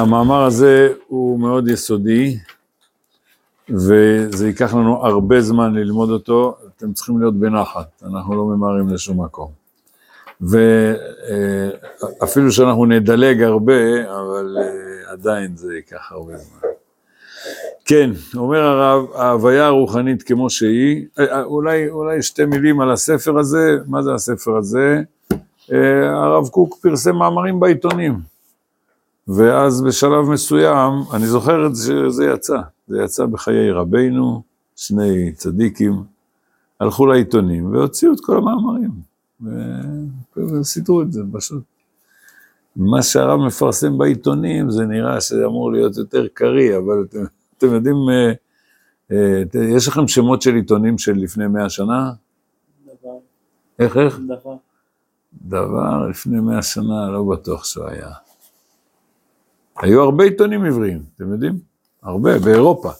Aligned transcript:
המאמר 0.00 0.44
הזה 0.44 0.92
הוא 1.06 1.40
מאוד 1.40 1.68
יסודי, 1.68 2.38
וזה 3.70 4.46
ייקח 4.46 4.74
לנו 4.74 5.06
הרבה 5.06 5.40
זמן 5.40 5.74
ללמוד 5.74 6.10
אותו, 6.10 6.56
אתם 6.76 6.92
צריכים 6.92 7.20
להיות 7.20 7.34
בנחת, 7.34 8.02
אנחנו 8.02 8.34
לא 8.34 8.44
ממהרים 8.44 8.88
לשום 8.88 9.24
מקום. 9.24 9.62
ואפילו 12.20 12.52
שאנחנו 12.52 12.86
נדלג 12.86 13.42
הרבה, 13.42 14.10
אבל 14.20 14.56
אה, 14.60 15.12
עדיין 15.12 15.56
זה 15.56 15.74
ייקח 15.74 16.12
הרבה 16.12 16.36
זמן. 16.36 16.68
כן, 17.84 18.10
אומר 18.36 18.62
הרב, 18.62 19.06
ההוויה 19.14 19.66
הרוחנית 19.66 20.22
כמו 20.22 20.50
שהיא, 20.50 21.06
אה, 21.18 21.24
אה, 21.24 21.42
אולי, 21.42 21.90
אולי 21.90 22.22
שתי 22.22 22.44
מילים 22.44 22.80
על 22.80 22.92
הספר 22.92 23.38
הזה, 23.38 23.76
מה 23.86 24.02
זה 24.02 24.14
הספר 24.14 24.56
הזה? 24.56 25.00
הרב 26.12 26.48
קוק 26.48 26.78
פרסם 26.82 27.16
מאמרים 27.16 27.60
בעיתונים, 27.60 28.31
ואז 29.28 29.82
בשלב 29.82 30.24
מסוים, 30.32 30.92
אני 31.14 31.26
זוכר 31.26 31.66
את 31.66 31.74
זה 31.74 31.84
שזה 31.84 32.24
יצא, 32.24 32.60
זה 32.88 33.02
יצא 33.02 33.26
בחיי 33.26 33.70
רבינו, 33.70 34.42
שני 34.76 35.32
צדיקים, 35.32 36.02
הלכו 36.80 37.06
לעיתונים 37.06 37.72
והוציאו 37.72 38.12
את 38.12 38.20
כל 38.20 38.36
המאמרים, 38.36 38.90
וסידרו 40.36 41.02
את 41.02 41.12
זה 41.12 41.22
פשוט. 41.32 41.62
מה 42.76 43.02
שהרב 43.02 43.40
מפרסם 43.40 43.98
בעיתונים 43.98 44.70
זה 44.70 44.84
נראה 44.84 45.20
שזה 45.20 45.44
אמור 45.44 45.72
להיות 45.72 45.96
יותר 45.96 46.26
קריא, 46.34 46.76
אבל 46.78 47.04
אתם, 47.08 47.18
אתם 47.58 47.66
יודעים, 47.74 47.96
אה, 48.10 48.32
אה, 49.12 49.42
יש 49.76 49.88
לכם 49.88 50.08
שמות 50.08 50.42
של 50.42 50.54
עיתונים 50.54 50.98
של 50.98 51.12
לפני 51.12 51.46
מאה 51.46 51.70
שנה? 51.70 52.12
דבר. 52.86 53.16
איך, 53.78 53.96
איך? 53.96 54.20
דבר. 54.28 54.56
דבר 55.42 56.06
לפני 56.10 56.40
מאה 56.40 56.62
שנה, 56.62 57.10
לא 57.10 57.22
בטוח 57.22 57.64
שהוא 57.64 57.84
היה. 57.86 58.10
היו 59.76 60.02
הרבה 60.02 60.24
עיתונים 60.24 60.64
עבריים, 60.64 61.02
אתם 61.16 61.32
יודעים? 61.32 61.58
הרבה, 62.02 62.38
באירופה. 62.38 62.90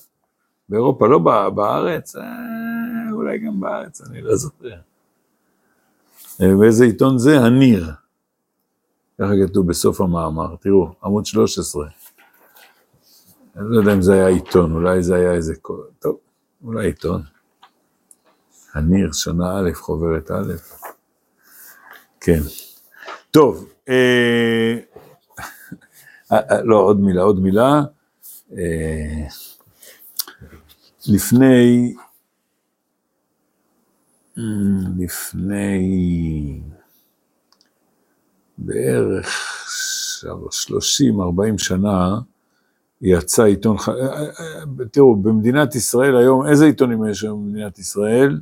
באירופה, 0.69 1.09
לא 1.09 1.19
בארץ, 1.55 2.17
אה, 2.17 2.23
אולי 3.13 3.39
גם 3.39 3.61
בארץ, 3.61 4.01
אני 4.01 4.23
לא 4.23 4.37
זוכר. 4.37 4.75
ואיזה 6.41 6.85
עיתון 6.85 7.19
זה? 7.19 7.41
הניר. 7.41 7.91
ככה 9.19 9.33
כתוב 9.47 9.67
בסוף 9.67 10.01
המאמר, 10.01 10.57
תראו, 10.61 10.93
עמוד 11.05 11.27
13. 11.27 11.87
אני 13.57 13.65
לא 13.69 13.81
יודע 13.81 13.93
אם 13.95 14.03
זה 14.03 14.13
היה 14.15 14.27
עיתון, 14.27 14.75
אולי 14.75 15.03
זה 15.03 15.15
היה 15.15 15.33
איזה... 15.33 15.55
טוב, 15.99 16.17
אולי 16.65 16.87
עיתון. 16.87 17.23
הניר, 18.75 19.13
שנה 19.13 19.59
א', 19.59 19.73
חוברת 19.75 20.31
א'. 20.31 20.53
כן. 22.21 22.41
טוב, 23.31 23.69
אה, 23.89 23.95
אה, 23.95 24.92
לא, 26.65 26.77
עוד 26.77 27.01
מילה, 27.01 27.23
עוד 27.23 27.41
מילה. 27.41 27.83
אה, 28.59 29.27
לפני, 31.09 31.95
לפני 34.99 36.61
בערך 38.59 39.27
30-40 40.25 41.59
שנה, 41.59 42.21
יצא 43.01 43.43
עיתון, 43.43 43.77
תראו, 44.93 45.17
במדינת 45.17 45.75
ישראל 45.75 46.17
היום, 46.17 46.47
איזה 46.47 46.65
עיתונים 46.65 47.07
יש 47.07 47.25
היום 47.25 47.47
במדינת 47.47 47.79
ישראל? 47.79 48.41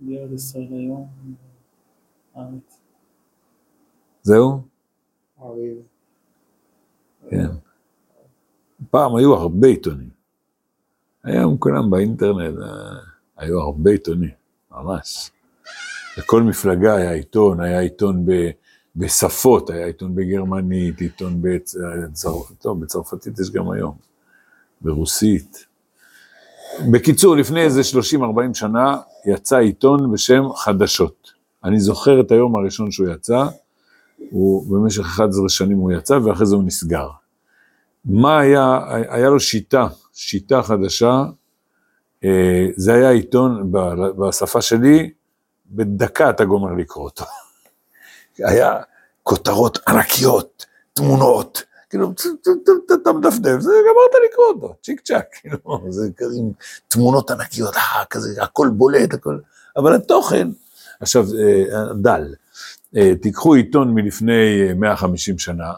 בארץ 0.00 0.32
ישראל 0.32 0.68
היום. 0.70 1.08
זהו? 4.22 4.62
כן. 7.30 7.46
פעם 8.90 9.16
היו 9.16 9.34
הרבה 9.34 9.68
עיתונים. 9.68 10.10
היום 11.24 11.56
כולם 11.58 11.90
באינטרנט, 11.90 12.58
אה, 12.58 12.66
היו 13.36 13.60
הרבה 13.60 13.90
עיתונים, 13.90 14.30
ממש. 14.72 15.30
לכל 16.18 16.42
מפלגה 16.42 16.94
היה 16.94 17.12
עיתון, 17.12 17.60
היה 17.60 17.80
עיתון 17.80 18.26
ב, 18.26 18.50
בשפות, 18.96 19.70
היה 19.70 19.86
עיתון 19.86 20.14
בגרמנית, 20.14 21.00
עיתון 21.00 21.42
בצרפתית, 21.42 22.58
טוב, 22.58 22.80
בצרפתית 22.80 23.38
יש 23.38 23.50
גם 23.50 23.70
היום, 23.70 23.94
ברוסית. 24.80 25.66
בקיצור, 26.92 27.36
לפני 27.36 27.60
איזה 27.60 27.80
30-40 27.80 28.54
שנה 28.54 28.98
יצא 29.26 29.56
עיתון 29.56 30.12
בשם 30.12 30.42
חדשות. 30.56 31.32
אני 31.64 31.80
זוכר 31.80 32.20
את 32.20 32.30
היום 32.30 32.56
הראשון 32.56 32.90
שהוא 32.90 33.08
יצא, 33.08 33.46
הוא 34.30 34.66
במשך 34.70 35.00
11 35.00 35.48
שנים 35.48 35.78
הוא 35.78 35.92
יצא 35.92 36.18
ואחרי 36.24 36.46
זה 36.46 36.54
הוא 36.54 36.64
נסגר. 36.64 37.08
מה 38.04 38.40
היה, 38.40 38.80
היה 39.08 39.28
לו 39.28 39.40
שיטה, 39.40 39.86
שיטה 40.12 40.62
חדשה, 40.62 41.24
אה, 42.24 42.66
זה 42.76 42.94
היה 42.94 43.10
עיתון 43.10 43.72
בשפה 44.18 44.62
שלי, 44.62 45.10
בדקה 45.66 46.30
אתה 46.30 46.44
גומר 46.44 46.72
לקרוא 46.72 47.04
אותו. 47.04 47.24
היה 48.38 48.76
כותרות 49.22 49.78
ענקיות, 49.88 50.66
תמונות, 50.92 51.62
כאילו, 51.90 52.12
אתה 53.02 53.12
מדפדף, 53.12 53.60
זה 53.60 53.72
גמרת 53.72 54.30
לקרוא 54.30 54.46
אותו, 54.46 54.74
צ'יק 54.82 55.00
צ'אק, 55.00 55.26
כאילו, 55.40 55.58
זה 55.88 56.08
כזה 56.16 56.34
עם 56.38 56.52
תמונות 56.88 57.30
ענקיות, 57.30 57.76
אה, 57.76 58.04
כזה, 58.10 58.42
הכל 58.42 58.68
בולט, 58.68 59.14
הכל, 59.14 59.38
אבל 59.76 59.94
התוכן, 59.94 60.48
עכשיו, 61.00 61.24
אה, 61.38 61.94
דל, 61.94 62.34
תיקחו 63.22 63.54
עיתון 63.54 63.94
מלפני 63.94 64.72
150 64.76 65.38
שנה, 65.38 65.72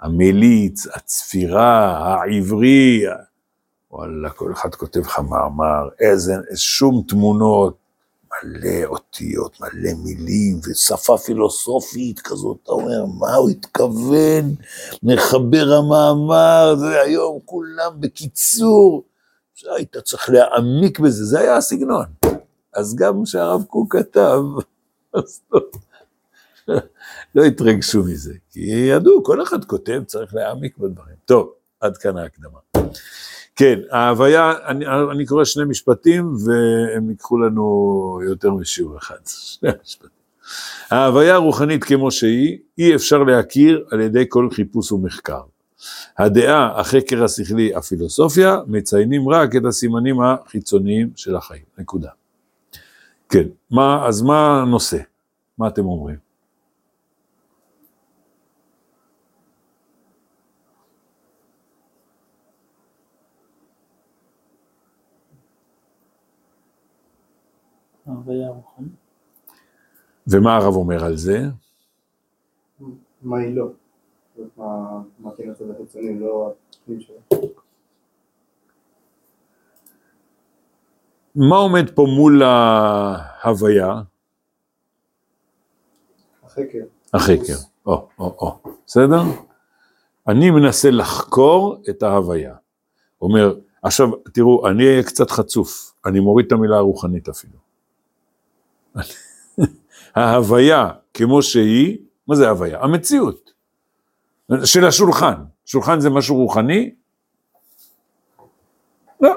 המליץ, 0.00 0.86
הצפירה, 0.86 1.98
העברי, 1.98 3.02
וואלה, 3.90 4.30
כל 4.30 4.52
אחד 4.52 4.74
כותב 4.74 5.00
לך 5.00 5.18
מאמר, 5.18 5.88
איזה, 6.00 6.34
שום 6.54 7.02
תמונות, 7.08 7.76
מלא 8.44 8.84
אותיות, 8.84 9.60
מלא 9.60 9.90
מילים, 10.04 10.60
ושפה 10.64 11.18
פילוסופית 11.18 12.20
כזאת, 12.20 12.58
אתה 12.62 12.72
אומר, 12.72 13.04
מה 13.18 13.34
הוא 13.34 13.50
התכוון, 13.50 14.54
מחבר 15.02 15.72
המאמר, 15.72 16.74
זה 16.78 17.00
היום 17.00 17.38
כולם 17.44 18.00
בקיצור, 18.00 19.04
היית 19.76 19.96
צריך 19.96 20.30
להעמיק 20.30 20.98
בזה, 20.98 21.24
זה 21.24 21.40
היה 21.40 21.56
הסגנון. 21.56 22.04
אז 22.74 22.96
גם 22.96 23.22
כשהרב 23.24 23.64
קוק 23.64 23.96
כתב, 23.96 24.40
אז 25.14 25.40
לא. 25.52 25.60
לא 27.34 27.44
התרגשו 27.44 28.02
מזה, 28.04 28.34
כי 28.50 28.60
ידעו, 28.60 29.24
כל 29.24 29.42
אחד 29.42 29.64
כותב, 29.64 30.02
צריך 30.06 30.34
להעמיק 30.34 30.78
בדברים. 30.78 31.16
טוב, 31.24 31.52
עד 31.80 31.96
כאן 31.96 32.16
ההקדמה. 32.16 32.58
כן, 33.56 33.78
ההוויה, 33.90 34.52
אני, 34.66 34.84
אני 35.12 35.26
קורא 35.26 35.44
שני 35.44 35.64
משפטים 35.64 36.34
והם 36.44 37.10
ייקחו 37.10 37.38
לנו 37.38 38.20
יותר 38.28 38.50
משיעור 38.50 38.98
אחד. 38.98 39.18
שני 39.54 39.70
משפטים. 39.82 40.18
ההוויה 40.90 41.34
הרוחנית 41.34 41.84
כמו 41.84 42.10
שהיא, 42.10 42.58
אי 42.78 42.94
אפשר 42.94 43.22
להכיר 43.22 43.84
על 43.90 44.00
ידי 44.00 44.24
כל 44.28 44.48
חיפוש 44.52 44.92
ומחקר. 44.92 45.40
הדעה, 46.18 46.80
החקר 46.80 47.24
השכלי, 47.24 47.74
הפילוסופיה, 47.74 48.60
מציינים 48.66 49.28
רק 49.28 49.56
את 49.56 49.64
הסימנים 49.64 50.16
החיצוניים 50.20 51.10
של 51.16 51.36
החיים. 51.36 51.62
נקודה. 51.78 52.08
כן, 53.28 53.44
מה, 53.70 54.06
אז 54.06 54.22
מה 54.22 54.62
הנושא? 54.62 54.98
מה 55.58 55.68
אתם 55.68 55.84
אומרים? 55.84 56.27
ההוויה 68.08 68.46
הרוחנית. 68.46 68.92
ומה 70.26 70.56
הרב 70.56 70.74
אומר 70.74 71.04
על 71.04 71.16
זה? 71.16 71.38
מה 73.22 73.38
היא 73.38 73.56
לא? 73.56 73.68
מה 75.18 75.30
כן 75.36 75.50
הצד 75.50 75.70
החיצוני, 75.70 76.20
לא 76.20 76.52
הפנים 76.82 77.00
שלה. 77.00 77.38
מה 81.34 81.56
עומד 81.56 81.90
פה 81.94 82.06
מול 82.16 82.42
ההוויה? 82.42 84.02
החקר. 86.42 86.84
החקר, 87.14 87.56
או, 87.86 88.08
או, 88.18 88.36
או, 88.38 88.72
בסדר? 88.86 89.20
אני 90.28 90.50
מנסה 90.50 90.90
לחקור 90.90 91.82
את 91.90 92.02
ההוויה. 92.02 92.54
אומר, 93.22 93.58
עכשיו, 93.82 94.08
תראו, 94.34 94.68
אני 94.68 94.86
אהיה 94.86 95.02
קצת 95.02 95.30
חצוף, 95.30 95.94
אני 96.06 96.20
מוריד 96.20 96.46
את 96.46 96.52
המילה 96.52 96.76
הרוחנית 96.76 97.28
אפילו. 97.28 97.67
ההוויה 100.14 100.88
כמו 101.14 101.42
שהיא, 101.42 101.98
מה 102.28 102.34
זה 102.34 102.48
הוויה? 102.48 102.80
המציאות 102.80 103.50
של 104.64 104.84
השולחן. 104.84 105.34
שולחן 105.66 106.00
זה 106.00 106.10
משהו 106.10 106.36
רוחני? 106.36 106.94
לא. 109.20 109.34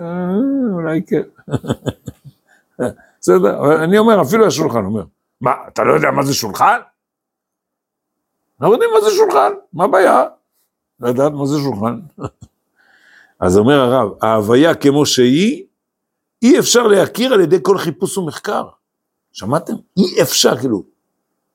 אה, 0.00 0.30
אולי 0.72 1.02
כן. 1.06 1.22
בסדר, 3.20 3.84
אני 3.84 3.98
אומר, 3.98 4.22
אפילו 4.22 4.46
השולחן 4.46 4.84
אומר, 4.84 5.04
מה, 5.40 5.52
אתה 5.68 5.84
לא 5.84 5.92
יודע 5.92 6.10
מה 6.10 6.22
זה 6.22 6.34
שולחן? 6.34 6.78
אנחנו 8.60 8.72
יודעים 8.72 8.90
מה 8.94 9.00
זה 9.00 9.10
שולחן, 9.16 9.52
מה 9.72 9.84
הבעיה? 9.84 10.24
לדעת 11.00 11.32
מה 11.32 11.46
זה 11.46 11.58
שולחן. 11.58 12.00
אז 13.40 13.58
אומר 13.58 13.80
הרב, 13.80 14.10
ההוויה 14.22 14.74
כמו 14.74 15.06
שהיא, 15.06 15.64
אי 16.42 16.58
אפשר 16.58 16.86
להכיר 16.86 17.32
על 17.34 17.40
ידי 17.40 17.56
כל 17.62 17.78
חיפוש 17.78 18.18
ומחקר. 18.18 18.68
שמעתם? 19.32 19.72
אי 19.96 20.22
אפשר, 20.22 20.56
כאילו, 20.58 20.84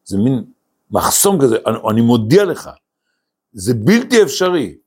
זה 0.04 0.18
מין 0.18 0.44
מחסום 0.92 1.42
כזה, 1.42 1.58
אני, 1.68 1.78
אני 1.92 2.02
מודיע 2.02 2.46
לך, 2.46 2.70
זה 3.54 3.74
בלתי 3.74 4.24
אפשרי. 4.24 4.78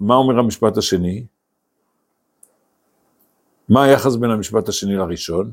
מה 0.00 0.14
אומר 0.14 0.38
המשפט 0.38 0.76
השני? 0.76 1.26
מה 3.68 3.84
היחס 3.84 4.16
בין 4.16 4.30
המשפט 4.30 4.68
השני 4.68 4.96
לראשון? 4.96 5.52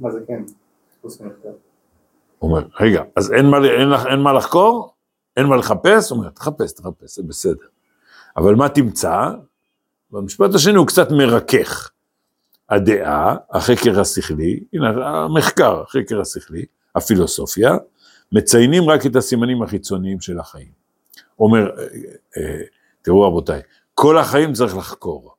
מה 0.00 0.10
זה 0.12 0.18
כן? 0.26 0.42
אומר, 2.42 2.66
רגע, 2.80 3.02
אז 3.16 3.32
אין 3.32 3.46
מה, 3.50 3.56
אין, 3.56 3.88
לך- 3.88 4.06
אין 4.06 4.20
מה 4.20 4.32
לחקור? 4.32 4.94
אין 5.36 5.46
מה 5.46 5.56
לחפש? 5.56 6.10
אומר, 6.12 6.30
תחפש, 6.30 6.72
תחפש, 6.72 7.16
זה 7.16 7.22
בסדר. 7.22 7.66
אבל 8.36 8.54
מה 8.54 8.68
תמצא? 8.68 9.30
במשפט 10.12 10.54
השני 10.54 10.76
הוא 10.76 10.86
קצת 10.86 11.10
מרכך. 11.10 11.90
הדעה, 12.68 13.36
החקר 13.50 14.00
השכלי, 14.00 14.60
הנה 14.72 14.88
המחקר, 14.88 15.82
החקר 15.82 16.20
השכלי, 16.20 16.64
הפילוסופיה, 16.94 17.76
מציינים 18.32 18.90
רק 18.90 19.06
את 19.06 19.16
הסימנים 19.16 19.62
החיצוניים 19.62 20.20
של 20.20 20.38
החיים. 20.38 20.72
אומר, 21.38 21.70
אה, 21.78 21.84
אה, 22.36 22.60
תראו 23.02 23.22
רבותיי, 23.22 23.60
כל 23.94 24.18
החיים 24.18 24.52
צריך 24.52 24.76
לחקור. 24.76 25.34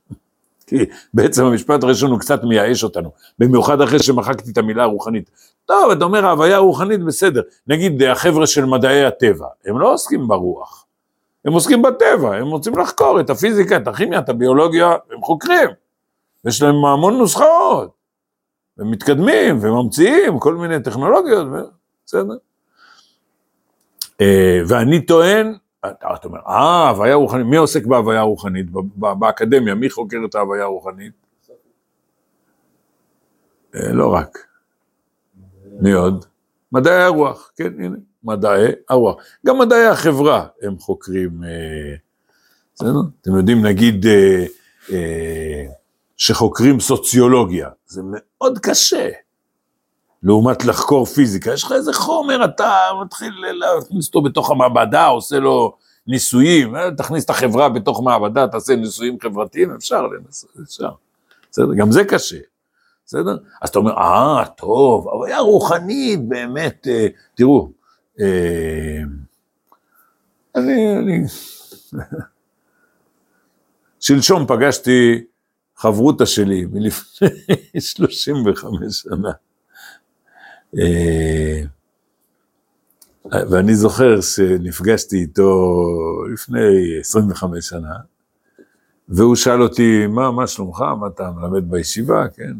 כי 0.66 0.76
בעצם 1.14 1.44
המשפט 1.44 1.82
הראשון 1.82 2.10
הוא 2.10 2.20
קצת 2.20 2.44
מייאש 2.44 2.84
אותנו, 2.84 3.10
במיוחד 3.38 3.80
אחרי 3.80 3.98
שמחקתי 3.98 4.50
את 4.50 4.58
המילה 4.58 4.82
הרוחנית. 4.82 5.30
טוב, 5.66 5.90
אתה 5.90 6.04
אומר 6.04 6.26
ההוויה 6.26 6.56
הרוחנית 6.56 7.04
בסדר, 7.04 7.42
נגיד 7.66 8.02
החבר'ה 8.02 8.46
של 8.46 8.64
מדעי 8.64 9.04
הטבע, 9.04 9.46
הם 9.66 9.78
לא 9.78 9.92
עוסקים 9.92 10.28
ברוח, 10.28 10.86
הם 11.44 11.52
עוסקים 11.52 11.82
בטבע, 11.82 12.36
הם 12.36 12.46
רוצים 12.46 12.78
לחקור 12.78 13.20
את 13.20 13.30
הפיזיקה, 13.30 13.76
את 13.76 13.88
הכימיה, 13.88 14.18
את 14.18 14.28
הביולוגיה, 14.28 14.96
הם 15.10 15.22
חוקרים. 15.22 15.68
יש 16.44 16.62
להם 16.62 16.84
המון 16.84 17.18
נוסחאות, 17.18 17.90
הם 18.78 18.90
מתקדמים 18.90 19.58
וממציאים 19.60 20.38
כל 20.38 20.54
מיני 20.54 20.82
טכנולוגיות, 20.82 21.46
בסדר. 22.06 22.36
אה, 24.20 24.60
ואני 24.68 25.06
טוען, 25.06 25.54
אתה 25.80 26.14
אתה 26.14 26.28
אומר, 26.28 26.40
אה, 26.48 26.88
הוויה 26.88 27.14
רוחנית, 27.14 27.46
מי 27.46 27.56
עוסק 27.56 27.86
בהוויה 27.86 28.22
רוחנית? 28.22 28.66
באקדמיה, 28.96 29.74
מי 29.74 29.90
חוקר 29.90 30.16
את 30.28 30.34
ההוויה 30.34 30.62
הרוחנית? 30.64 31.12
אה, 33.74 33.92
לא 33.92 34.14
רק. 34.14 34.38
מי 35.80 35.92
עוד? 35.92 36.24
מדעי 36.72 37.02
הרוח, 37.02 37.52
כן, 37.56 37.72
הנה, 37.78 37.96
מדעי 38.24 38.72
הרוח. 38.88 39.16
גם 39.46 39.58
מדעי 39.58 39.86
החברה 39.86 40.46
הם 40.62 40.78
חוקרים, 40.78 41.44
אה, 41.44 41.94
בסדר? 42.74 43.00
אתם 43.22 43.36
יודעים, 43.36 43.66
נגיד, 43.66 44.06
אה, 44.06 44.44
אה, 44.92 45.64
שחוקרים 46.16 46.80
סוציולוגיה, 46.80 47.68
זה 47.86 48.02
מאוד 48.04 48.58
קשה. 48.58 49.08
לעומת 50.22 50.64
לחקור 50.64 51.06
פיזיקה, 51.06 51.52
יש 51.52 51.64
לך 51.64 51.72
איזה 51.72 51.92
חומר, 51.92 52.44
אתה 52.44 52.72
מתחיל 53.02 53.32
להכניס 53.52 54.06
אותו 54.06 54.22
בתוך 54.22 54.50
המעבדה, 54.50 55.06
עושה 55.06 55.38
לו 55.38 55.76
ניסויים, 56.06 56.76
אה, 56.76 56.90
תכניס 56.96 57.24
את 57.24 57.30
החברה 57.30 57.68
בתוך 57.68 58.02
מעבדה, 58.02 58.48
תעשה 58.48 58.76
ניסויים 58.76 59.16
חברתיים, 59.22 59.74
אפשר 59.74 60.06
לנסות, 60.06 60.50
אפשר. 60.62 60.90
בסדר, 61.50 61.74
גם 61.74 61.92
זה 61.92 62.04
קשה. 62.04 62.38
בסדר? 63.06 63.36
אז 63.62 63.68
אתה 63.68 63.78
אומר, 63.78 63.92
אה, 63.92 64.44
טוב, 64.56 65.08
הוויה 65.08 65.38
רוחנית, 65.38 66.28
באמת, 66.28 66.86
אה, 66.90 67.06
תראו, 67.34 67.68
אה, 67.68 67.77
אני, 70.56 70.98
אני, 70.98 71.24
שלשום 74.00 74.46
פגשתי 74.46 75.24
חברותא 75.76 76.24
שלי 76.24 76.66
מלפני 76.72 77.28
35 77.80 78.94
שנה. 78.94 79.32
אה, 80.78 81.62
ואני 83.50 83.74
זוכר 83.74 84.20
שנפגשתי 84.20 85.16
איתו 85.16 85.84
לפני 86.32 86.98
25 87.00 87.64
שנה, 87.68 87.94
והוא 89.08 89.36
שאל 89.36 89.62
אותי, 89.62 90.06
מה, 90.06 90.30
מה 90.30 90.46
שלומך? 90.46 90.80
מה 90.80 91.06
אתה 91.06 91.30
מלמד 91.30 91.70
בישיבה? 91.70 92.28
כן, 92.28 92.52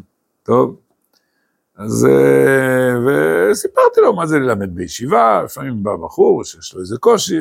טוב. 0.43 0.79
אז, 1.79 2.05
אה, 2.05 2.93
וסיפרתי 3.51 4.01
לו 4.01 4.13
מה 4.13 4.25
זה 4.25 4.39
ללמד 4.39 4.75
בישיבה, 4.75 5.41
לפעמים 5.45 5.83
בא 5.83 5.95
בחור 5.95 6.43
שיש 6.43 6.73
לו 6.73 6.81
איזה 6.81 6.97
קושי, 6.97 7.39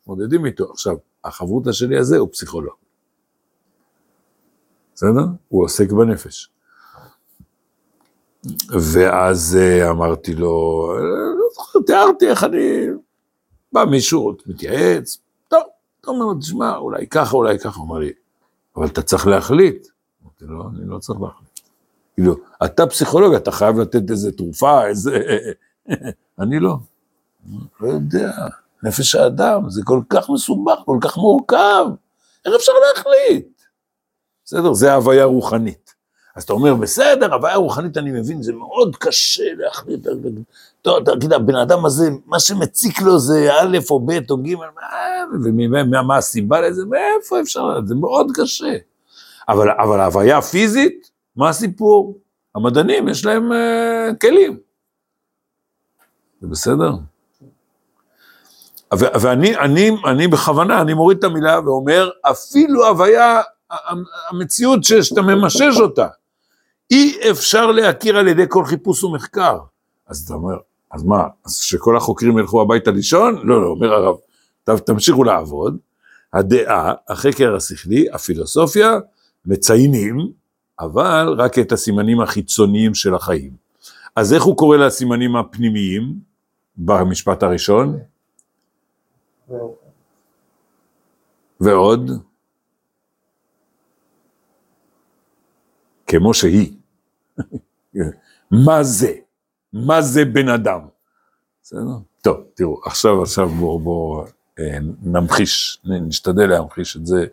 מתמודדים 0.00 0.46
איתו. 0.46 0.70
עכשיו, 0.70 0.96
החברותא 1.24 1.72
שלי 1.72 1.98
הזה 1.98 2.18
הוא 2.18 2.28
פסיכולוג. 2.32 2.74
בסדר? 4.94 5.24
הוא 5.48 5.64
עוסק 5.64 5.92
בנפש. 5.92 6.50
ואז 8.92 9.58
אה, 9.60 9.90
אמרתי 9.90 10.34
לו, 10.34 10.88
לא 11.38 11.46
זוכר, 11.54 11.78
תיארתי 11.86 12.28
איך 12.28 12.44
אני... 12.44 12.86
בא 13.72 13.84
מישהו, 13.84 14.36
מתייעץ, 14.46 15.18
טוב, 15.48 15.62
אתה 16.00 16.10
אומר 16.10 16.24
לו, 16.24 16.34
תשמע, 16.34 16.76
אולי 16.76 17.06
ככה, 17.06 17.36
אולי 17.36 17.58
ככה, 17.58 17.80
הוא 17.80 17.86
אמר 17.86 17.98
לי, 17.98 18.12
אבל 18.76 18.86
אתה 18.86 19.02
צריך 19.02 19.26
להחליט. 19.26 19.86
אמרתי 20.22 20.44
לו, 20.44 20.68
אני 20.68 20.88
לא 20.88 20.98
צריך 20.98 21.20
להחליט. 21.20 21.49
כאילו, 22.14 22.36
אתה 22.64 22.86
פסיכולוג, 22.86 23.34
אתה 23.34 23.50
חייב 23.50 23.78
לתת 23.78 24.10
איזה 24.10 24.32
תרופה, 24.32 24.86
איזה... 24.86 25.18
אני 26.40 26.60
לא. 26.60 26.76
לא 27.80 27.88
יודע, 27.88 28.32
נפש 28.82 29.14
האדם, 29.14 29.70
זה 29.70 29.82
כל 29.84 30.00
כך 30.10 30.30
מסובך, 30.30 30.78
כל 30.84 30.98
כך 31.00 31.16
מורכב, 31.16 31.86
איך 32.44 32.54
אפשר 32.54 32.72
להחליט? 32.88 33.62
בסדר, 34.44 34.72
זה 34.72 34.94
הוויה 34.94 35.24
רוחנית. 35.24 35.94
אז 36.36 36.42
אתה 36.42 36.52
אומר, 36.52 36.74
בסדר, 36.74 37.34
הוויה 37.34 37.56
רוחנית 37.56 37.96
אני 37.96 38.10
מבין, 38.10 38.42
זה 38.42 38.52
מאוד 38.52 38.96
קשה 38.96 39.54
להחליט. 39.58 40.06
טוב, 40.82 41.04
תגיד, 41.04 41.32
הבן 41.32 41.56
אדם 41.56 41.84
הזה, 41.84 42.10
מה 42.26 42.40
שמציק 42.40 43.00
לו 43.00 43.18
זה 43.18 43.50
א' 43.52 43.78
או 43.90 44.00
ב' 44.00 44.18
או 44.30 44.36
ג', 44.36 44.54
ומה 45.44 46.02
מה 46.02 46.16
הסיבה 46.16 46.60
לזה, 46.60 46.84
מאיפה 46.84 47.40
אפשר? 47.40 47.80
זה 47.86 47.94
מאוד 47.94 48.26
קשה. 48.34 48.76
אבל, 49.48 49.70
אבל 49.70 50.00
ההוויה 50.00 50.38
הפיזית, 50.38 51.09
מה 51.40 51.48
הסיפור? 51.48 52.18
המדענים, 52.54 53.08
יש 53.08 53.24
להם 53.24 53.52
uh, 53.52 54.16
כלים. 54.20 54.58
זה 56.40 56.46
בסדר? 56.46 56.92
ו- 58.94 59.20
ואני 59.20 59.56
אני, 59.56 59.90
אני 60.06 60.28
בכוונה, 60.28 60.80
אני 60.80 60.94
מוריד 60.94 61.18
את 61.18 61.24
המילה 61.24 61.60
ואומר, 61.64 62.10
אפילו 62.22 62.86
הוויה, 62.86 63.40
המציאות 64.30 64.84
שאתה 64.84 65.22
ממשש 65.22 65.80
אותה, 65.80 66.06
אי 66.90 67.30
אפשר 67.30 67.66
להכיר 67.66 68.18
על 68.18 68.28
ידי 68.28 68.44
כל 68.48 68.64
חיפוש 68.64 69.04
ומחקר. 69.04 69.58
אז 70.06 70.22
אתה 70.24 70.34
אומר, 70.34 70.56
אז 70.90 71.04
מה, 71.04 71.24
אז 71.46 71.56
שכל 71.56 71.96
החוקרים 71.96 72.38
ילכו 72.38 72.62
הביתה 72.62 72.90
לישון? 72.90 73.36
לא, 73.42 73.62
לא, 73.62 73.66
אומר 73.66 73.92
הרב, 73.92 74.78
תמשיכו 74.78 75.24
לעבוד, 75.24 75.76
הדעה, 76.32 76.94
החקר 77.08 77.54
השכלי, 77.56 78.06
הפילוסופיה, 78.12 78.98
מציינים, 79.46 80.39
אבל 80.80 81.34
רק 81.38 81.58
את 81.58 81.72
הסימנים 81.72 82.20
החיצוניים 82.20 82.94
של 82.94 83.14
החיים. 83.14 83.52
אז 84.16 84.32
איך 84.32 84.42
הוא 84.42 84.56
קורא 84.56 84.76
לסימנים 84.76 85.36
הפנימיים 85.36 86.14
במשפט 86.76 87.42
הראשון? 87.42 87.98
ועוד? 91.60 92.10
כמו 96.06 96.34
שהיא. 96.34 96.72
מה 98.50 98.82
זה? 98.82 99.12
מה 99.72 100.02
זה 100.02 100.24
בן 100.24 100.48
אדם? 100.48 100.80
בסדר? 101.62 101.98
טוב, 102.22 102.36
תראו, 102.54 102.80
עכשיו, 102.84 103.22
עכשיו 103.22 103.48
בואו 103.48 103.78
בוא, 103.78 104.26
אה, 104.58 104.78
נמחיש, 105.02 105.80
נשתדל 105.84 106.46
להמחיש 106.46 106.96
את 106.96 107.06
זה 107.06 107.26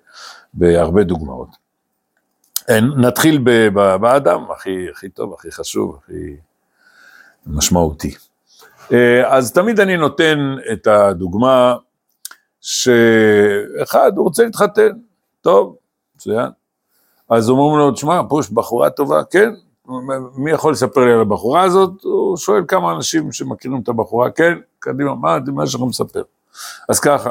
בהרבה 0.54 1.04
דוגמאות. 1.04 1.67
נתחיל 2.98 3.44
באדם, 4.00 4.52
הכי, 4.52 4.88
הכי 4.92 5.10
טוב, 5.10 5.34
הכי 5.34 5.52
חשוב, 5.52 6.00
הכי 6.04 6.36
משמעותי. 7.48 8.16
אה, 8.94 9.36
אז 9.36 9.52
תמיד 9.52 9.80
אני 9.80 9.98
נותן 9.98 10.56
את 10.74 10.88
הדוגמה 10.88 11.76
שאחד 12.62 14.12
רוצה 14.18 14.44
להתחתן, 14.44 14.90
טוב, 15.42 15.76
מצוין. 16.16 16.50
אז 17.30 17.50
אומרים 17.50 17.78
לו, 17.78 17.92
תשמע, 17.92 18.22
פה 18.30 18.40
יש 18.40 18.52
בחורה 18.52 18.90
טובה, 18.90 19.24
כן, 19.24 19.54
מי 20.36 20.52
יכול 20.52 20.72
לספר 20.72 21.06
לי 21.06 21.14
על 21.14 21.22
הבחורה 21.22 21.62
הזאת? 21.62 22.04
הוא 22.04 22.38
שואל 22.38 22.64
כמה 22.68 22.92
אנשים 22.92 23.32
שמכירים 23.32 23.82
את 23.84 23.90
הבחורה, 23.90 24.32
כן, 24.32 24.58
קדימה, 24.80 25.16
מה, 25.16 25.38
מה 25.54 25.64
יש 25.64 25.76
לכם 25.76 25.90
לספר? 25.90 26.22
אז 26.90 27.00
ככה, 27.00 27.30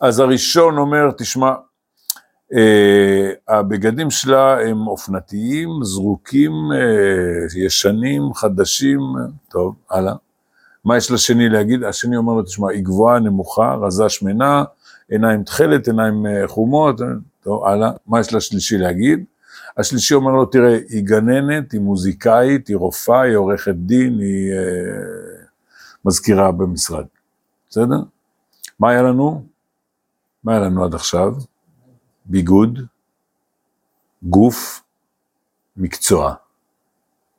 אז 0.00 0.18
הראשון 0.18 0.78
אומר, 0.78 1.10
תשמע, 1.18 1.52
הבגדים 3.48 4.10
שלה 4.10 4.60
הם 4.60 4.86
אופנתיים, 4.86 5.68
זרוקים, 5.82 6.52
אה, 6.74 7.60
ישנים, 7.64 8.34
חדשים, 8.34 9.00
טוב, 9.48 9.74
הלאה. 9.90 10.14
מה 10.84 10.96
יש 10.96 11.10
לשני 11.10 11.48
להגיד? 11.48 11.84
השני 11.84 12.16
אומר 12.16 12.32
לו, 12.32 12.42
תשמע, 12.42 12.70
היא 12.70 12.84
גבוהה, 12.84 13.18
נמוכה, 13.18 13.74
רזה, 13.74 14.08
שמנה, 14.08 14.64
עיניים 15.08 15.42
תכלת, 15.42 15.86
עיניים 15.86 16.26
אה, 16.26 16.48
חומות, 16.48 17.02
אה, 17.02 17.06
טוב, 17.42 17.64
הלאה. 17.64 17.90
מה 18.06 18.20
יש 18.20 18.34
לשלישי 18.34 18.78
להגיד? 18.78 19.24
השלישי 19.76 20.14
אומר 20.14 20.32
לו, 20.32 20.46
תראה, 20.46 20.78
היא 20.88 21.04
גננת, 21.04 21.72
היא 21.72 21.80
מוזיקאית, 21.80 22.68
היא 22.68 22.76
רופאה, 22.76 23.20
היא 23.20 23.36
עורכת 23.36 23.74
דין, 23.74 24.18
היא 24.18 24.52
אה, 24.52 25.44
מזכירה 26.04 26.52
במשרד. 26.52 27.04
בסדר? 27.70 28.00
מה 28.80 28.90
היה 28.90 29.02
לנו? 29.02 29.44
מה 30.44 30.52
היה 30.52 30.60
לנו 30.60 30.84
עד 30.84 30.94
עכשיו? 30.94 31.34
ביגוד, 32.24 32.78
גוף, 34.22 34.82
מקצוע. 35.76 36.34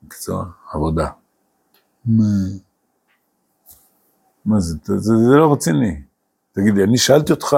מקצוע, 0.03 0.45
עבודה. 0.71 1.07
מה? 2.05 2.23
מה 4.45 4.59
זה, 4.59 4.75
זה, 4.83 4.97
זה, 4.97 5.13
זה 5.17 5.37
לא 5.37 5.53
רציני. 5.53 6.01
תגיד 6.51 6.73
לי, 6.75 6.83
אני 6.83 6.97
שאלתי 6.97 7.31
אותך, 7.31 7.57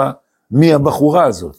מי 0.51 0.73
הבחורה 0.73 1.25
הזאת? 1.25 1.55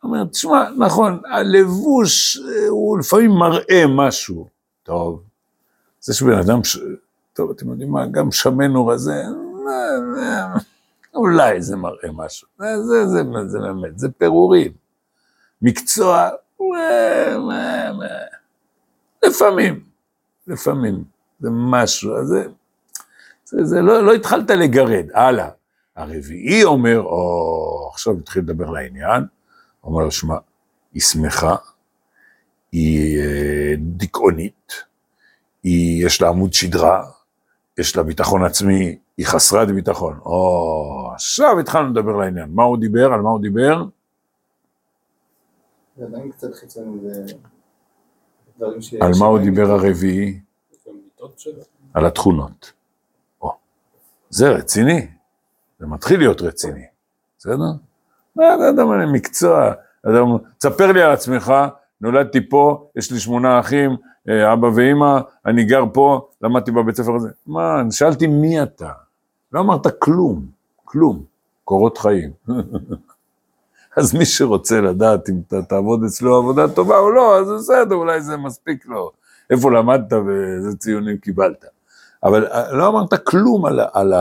הוא 0.00 0.10
אומר, 0.10 0.24
תשמע, 0.24 0.70
נכון, 0.78 1.20
הלבוש 1.30 2.36
אה, 2.36 2.68
הוא 2.68 2.98
לפעמים 2.98 3.30
מראה 3.30 3.84
משהו. 3.88 4.48
טוב, 4.82 5.22
זה 6.00 6.14
שבן 6.14 6.38
אדם, 6.38 6.64
ש... 6.64 6.78
טוב, 7.32 7.50
אתם 7.50 7.70
יודעים 7.70 7.90
מה, 7.90 8.06
גם 8.06 8.32
שמן 8.32 8.74
או 8.74 8.86
רזה, 8.86 9.12
אה, 9.12 10.22
אה, 10.22 10.54
אולי 11.14 11.62
זה 11.62 11.76
מראה 11.76 12.12
משהו. 12.12 12.48
זה, 12.58 12.82
זה, 12.82 13.06
זה, 13.06 13.22
זה 13.46 13.58
באמת, 13.58 13.98
זה 13.98 14.08
פירורים. 14.08 14.72
מקצוע, 15.62 16.28
לפעמים, 19.22 19.84
לפעמים, 20.46 21.04
זה 21.40 21.48
משהו, 21.52 22.16
אז 22.16 22.26
זה, 22.26 22.44
זה, 23.44 23.64
זה 23.64 23.80
לא, 23.80 24.02
לא 24.02 24.14
התחלת 24.14 24.50
לגרד, 24.50 25.06
הלאה. 25.14 25.48
הרביעי 25.96 26.64
אומר, 26.64 27.00
או, 27.00 27.90
עכשיו 27.92 28.18
התחיל 28.18 28.42
לדבר 28.42 28.70
לעניין, 28.70 29.24
אומר, 29.84 30.10
שמע, 30.10 30.34
היא 30.92 31.02
שמחה, 31.02 31.56
היא 32.72 33.20
אה, 33.20 33.74
דיכאונית, 33.78 34.72
היא, 35.62 36.06
יש 36.06 36.22
לה 36.22 36.28
עמוד 36.28 36.52
שדרה, 36.52 37.04
יש 37.78 37.96
לה 37.96 38.02
ביטחון 38.02 38.44
עצמי, 38.44 38.98
היא 39.16 39.26
חסרת 39.26 39.68
ביטחון. 39.70 40.18
או, 40.24 41.10
עכשיו 41.14 41.60
התחלנו 41.60 41.90
לדבר 41.90 42.16
לעניין. 42.16 42.50
מה 42.52 42.62
הוא 42.62 42.78
דיבר? 42.78 43.12
על 43.12 43.20
מה 43.20 43.30
הוא 43.30 43.40
דיבר? 43.40 43.84
זה 45.96 46.04
עדיין 46.04 46.30
קצת 46.30 46.54
חיצוני, 46.54 47.00
זה 47.00 47.34
דברים 48.58 48.82
ש... 48.82 48.94
על 48.94 49.10
מה 49.20 49.26
הוא 49.26 49.38
דיבר. 49.38 49.70
הרביעי? 49.70 50.40
על 51.94 52.06
התכונות. 52.06 52.72
זה 54.30 54.50
רציני, 54.50 55.06
זה 55.78 55.86
מתחיל 55.86 56.18
להיות 56.18 56.40
רציני, 56.42 56.84
בסדר? 57.38 57.54
לא, 58.36 58.58
זה 58.58 58.70
אדם 58.70 59.00
אין 59.00 59.12
מקצוע, 59.12 59.72
אדם, 60.06 60.26
תספר 60.58 60.92
לי 60.92 61.02
על 61.02 61.12
עצמך, 61.12 61.52
נולדתי 62.00 62.48
פה, 62.48 62.88
יש 62.96 63.12
לי 63.12 63.20
שמונה 63.20 63.60
אחים, 63.60 63.96
אה, 64.28 64.52
אבא 64.52 64.66
ואימא, 64.66 65.20
אני 65.46 65.64
גר 65.64 65.84
פה, 65.92 66.28
למדתי 66.42 66.70
בבית 66.70 66.96
ספר 66.96 67.14
הזה. 67.16 67.28
מה, 67.46 67.80
אני 67.80 67.92
שאלתי 67.92 68.26
מי 68.26 68.62
אתה? 68.62 68.90
לא 69.52 69.60
אמרת 69.60 69.86
כלום, 69.98 70.46
כלום, 70.84 71.24
קורות 71.64 71.98
חיים. 71.98 72.30
אז 73.96 74.14
מי 74.14 74.24
שרוצה 74.24 74.80
לדעת 74.80 75.28
אם 75.28 75.40
אתה 75.48 75.62
תעבוד 75.62 76.04
אצלו 76.04 76.36
עבודה 76.36 76.68
טובה 76.68 76.98
או 76.98 77.10
לא, 77.10 77.38
אז 77.38 77.48
בסדר, 77.58 77.94
אולי 77.94 78.20
זה 78.20 78.36
מספיק 78.36 78.86
לו. 78.86 79.12
איפה 79.50 79.70
למדת 79.70 80.12
ואיזה 80.12 80.76
ציונים 80.76 81.18
קיבלת. 81.18 81.64
אבל 82.22 82.46
אה, 82.46 82.72
לא 82.72 82.88
אמרת 82.88 83.14
כלום 83.26 83.66
על, 83.66 83.80
על, 83.92 84.12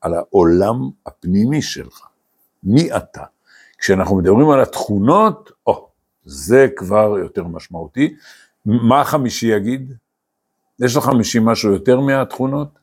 על 0.00 0.14
העולם 0.14 0.90
הפנימי 1.06 1.62
שלך. 1.62 2.06
מי 2.62 2.96
אתה? 2.96 3.22
כשאנחנו 3.78 4.16
מדברים 4.16 4.50
על 4.50 4.60
התכונות, 4.60 5.50
או, 5.66 5.88
זה 6.24 6.66
כבר 6.76 7.18
יותר 7.18 7.44
משמעותי. 7.44 8.16
מה 8.66 9.00
החמישי 9.00 9.46
יגיד? 9.46 9.92
יש 10.80 10.96
לחמישי 10.96 11.38
משהו 11.42 11.72
יותר 11.72 12.00
מהתכונות? 12.00 12.78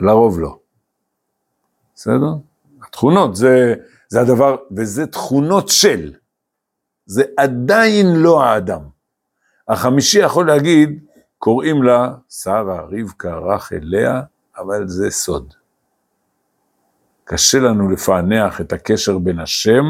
לרוב 0.00 0.40
לא. 0.40 0.58
בסדר? 2.00 2.34
התכונות 2.86 3.36
זה, 3.36 3.74
זה 4.08 4.20
הדבר, 4.20 4.56
וזה 4.76 5.06
תכונות 5.06 5.68
של. 5.68 6.14
זה 7.06 7.22
עדיין 7.36 8.06
לא 8.16 8.44
האדם. 8.44 8.80
החמישי 9.68 10.18
יכול 10.18 10.46
להגיד, 10.46 11.04
קוראים 11.38 11.82
לה 11.82 12.14
שרה, 12.28 12.80
רבקה, 12.80 13.38
רחל, 13.38 13.78
לאה, 13.82 14.20
אבל 14.56 14.88
זה 14.88 15.10
סוד. 15.10 15.54
קשה 17.24 17.58
לנו 17.58 17.90
לפענח 17.90 18.60
את 18.60 18.72
הקשר 18.72 19.18
בין 19.18 19.40
השם 19.40 19.84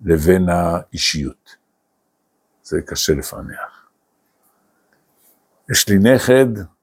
לבין 0.00 0.48
האישיות. 0.48 1.56
זה 2.62 2.82
קשה 2.82 3.12
לפענח. 3.14 3.88
יש 5.70 5.88
לי 5.88 5.98
נכד, 5.98 6.75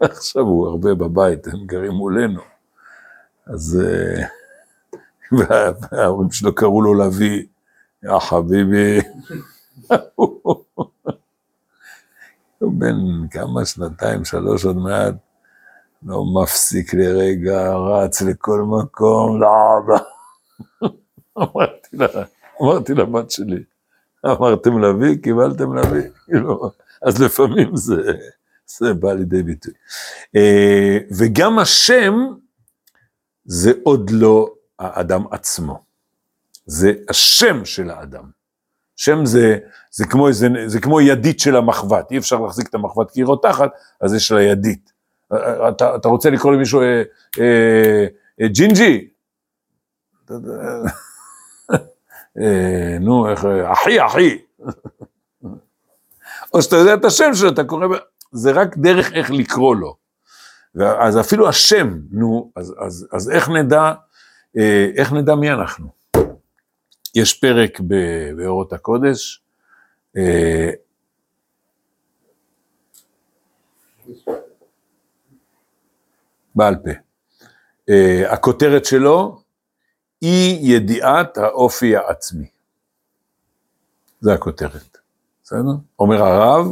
עכשיו 0.00 0.42
הוא 0.42 0.68
הרבה 0.68 0.94
בבית, 0.94 1.46
הם 1.46 1.66
גרים 1.66 1.92
מולנו, 1.92 2.40
אז 3.46 3.80
אה, 3.84 4.26
וה- 5.38 5.72
וההורים 5.92 6.30
שלו 6.30 6.54
קראו 6.54 6.82
לו 6.82 6.94
לביא, 6.94 7.44
יא 8.02 8.18
חביבי, 8.18 9.00
הוא 10.14 10.64
בן 12.78 12.96
כמה, 13.30 13.64
שנתיים, 13.66 14.24
שלוש 14.24 14.64
עוד 14.64 14.76
מעט, 14.76 15.14
לא 16.02 16.24
מפסיק 16.42 16.94
לרגע, 16.94 17.74
רץ 17.76 18.22
לכל 18.22 18.62
מקום, 18.62 19.40
לאבא. 19.40 19.98
אמרתי 21.38 21.96
לה, 21.96 22.06
אמרתי 22.62 22.94
לבת 22.94 23.30
שלי, 23.30 23.62
אמרתם 24.26 24.78
לביא, 24.82 25.16
קיבלתם 25.22 25.76
לביא, 25.76 26.10
כאילו, 26.24 26.70
אז 27.02 27.22
לפעמים 27.22 27.76
זה, 27.76 28.12
זה 28.66 28.94
בא 28.94 29.12
לידי 29.12 29.42
ביטוי. 29.42 29.72
אה, 30.36 30.98
וגם 31.18 31.58
השם 31.58 32.14
זה 33.44 33.72
עוד 33.82 34.10
לא 34.10 34.54
האדם 34.78 35.24
עצמו, 35.30 35.82
זה 36.66 36.92
השם 37.08 37.64
של 37.64 37.90
האדם. 37.90 38.36
שם 38.96 39.26
זה, 39.26 39.58
זה, 39.90 40.04
כמו 40.06 40.28
איזה, 40.28 40.48
זה 40.66 40.80
כמו 40.80 41.00
ידית 41.00 41.40
של 41.40 41.56
המחבת, 41.56 42.10
אי 42.10 42.18
אפשר 42.18 42.40
להחזיק 42.40 42.68
את 42.68 42.74
המחבת 42.74 43.10
כי 43.10 43.20
היא 43.20 43.26
רותחת, 43.26 43.70
אז 44.00 44.14
יש 44.14 44.32
לה 44.32 44.42
ידית. 44.42 44.92
אה, 45.32 45.68
אתה, 45.68 45.96
אתה 45.96 46.08
רוצה 46.08 46.30
לקרוא 46.30 46.52
למישהו 46.52 46.80
אה, 46.80 47.02
אה, 47.38 48.06
אה, 48.40 48.48
ג'ינג'י? 48.48 49.08
אה, 52.40 52.98
נו, 53.00 53.30
איך, 53.30 53.44
אה, 53.44 53.72
אחי, 53.72 54.06
אחי. 54.06 54.38
או 56.54 56.62
שאתה 56.62 56.76
יודע 56.76 56.94
את 56.94 57.04
השם 57.04 57.34
שלו, 57.34 57.48
אתה 57.48 57.64
קורא, 57.64 57.86
זה 58.32 58.52
רק 58.52 58.76
דרך 58.76 59.12
איך 59.12 59.30
לקרוא 59.30 59.76
לו. 59.76 59.96
אז 60.84 61.20
אפילו 61.20 61.48
השם, 61.48 61.98
נו, 62.10 62.52
אז, 62.56 62.74
אז, 62.86 63.08
אז 63.12 63.30
איך 63.30 63.48
נדע, 63.48 63.92
אה, 64.58 64.90
איך 64.96 65.12
נדע 65.12 65.34
מי 65.34 65.50
אנחנו? 65.50 65.88
יש 67.14 67.40
פרק 67.40 67.80
באורות 68.36 68.72
הקודש, 68.72 69.42
אה, 70.16 70.70
בעל 76.54 76.76
פה. 76.76 76.90
אה, 77.88 78.32
הכותרת 78.32 78.84
שלו, 78.84 79.42
אי 80.22 80.58
ידיעת 80.62 81.38
האופי 81.38 81.96
העצמי. 81.96 82.46
זה 84.20 84.34
הכותרת, 84.34 84.98
בסדר? 85.42 85.76
אומר 85.98 86.22
הרב, 86.22 86.66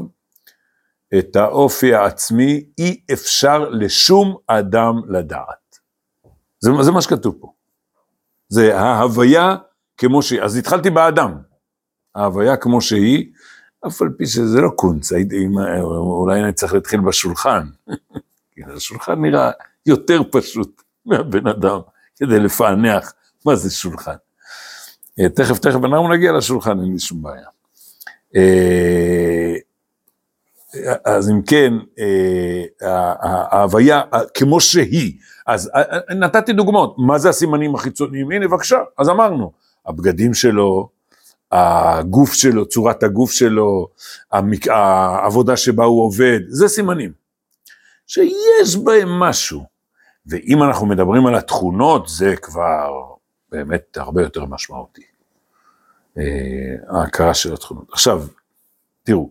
את 1.18 1.36
האופי 1.36 1.94
העצמי 1.94 2.64
אי 2.78 3.00
אפשר 3.12 3.68
לשום 3.68 4.36
אדם 4.46 4.94
לדעת. 5.08 5.78
זה, 6.60 6.70
זה 6.82 6.92
מה 6.92 7.02
שכתוב 7.02 7.34
פה. 7.40 7.52
זה 8.48 8.78
ההוויה 8.80 9.56
כמו 9.96 10.22
שהיא. 10.22 10.42
אז 10.42 10.56
התחלתי 10.56 10.90
באדם. 10.90 11.34
ההוויה 12.14 12.56
כמו 12.56 12.80
שהיא, 12.80 13.32
אף 13.86 14.02
על 14.02 14.08
פי 14.18 14.26
שזה 14.26 14.60
לא 14.60 14.70
קונץ, 14.76 15.12
אולי 15.82 16.40
אני 16.40 16.52
צריך 16.52 16.74
להתחיל 16.74 17.00
בשולחן. 17.00 17.66
כי 18.54 18.60
השולחן 18.76 19.22
נראה 19.22 19.50
יותר 19.86 20.20
פשוט 20.32 20.82
מהבן 21.06 21.46
אדם, 21.46 21.78
כדי 22.16 22.40
לפענח 22.40 23.14
מה 23.46 23.56
זה 23.56 23.70
שולחן. 23.70 24.16
אה, 25.20 25.28
תכף, 25.28 25.58
תכף 25.58 25.84
אנחנו 25.84 26.12
נגיע 26.12 26.32
לשולחן, 26.32 26.80
אין 26.80 26.92
לי 26.92 26.98
שום 26.98 27.22
בעיה. 27.22 27.48
אז 31.04 31.30
אם 31.30 31.42
כן, 31.42 31.72
אה, 31.98 32.64
ההוויה 33.50 34.02
כמו 34.34 34.60
שהיא, 34.60 35.18
אז 35.46 35.70
אה, 35.74 35.82
אה, 35.82 36.14
נתתי 36.14 36.52
דוגמאות, 36.52 36.94
מה 36.98 37.18
זה 37.18 37.28
הסימנים 37.28 37.74
החיצוניים? 37.74 38.30
הנה 38.30 38.48
בבקשה, 38.48 38.78
אז 38.98 39.08
אמרנו, 39.08 39.52
הבגדים 39.86 40.34
שלו, 40.34 40.88
הגוף 41.52 42.32
שלו, 42.32 42.68
צורת 42.68 43.02
הגוף 43.02 43.32
שלו, 43.32 43.88
המק... 44.32 44.68
העבודה 44.68 45.56
שבה 45.56 45.84
הוא 45.84 46.04
עובד, 46.04 46.40
זה 46.48 46.68
סימנים. 46.68 47.12
שיש 48.06 48.76
בהם 48.76 49.08
משהו. 49.08 49.64
ואם 50.26 50.62
אנחנו 50.62 50.86
מדברים 50.86 51.26
על 51.26 51.34
התכונות, 51.34 52.08
זה 52.08 52.36
כבר 52.36 52.90
באמת 53.52 53.96
הרבה 53.96 54.22
יותר 54.22 54.44
משמעותי. 54.44 55.02
ההכרה 56.88 57.34
של 57.34 57.54
התכונות. 57.54 57.86
עכשיו, 57.92 58.22
תראו, 59.02 59.30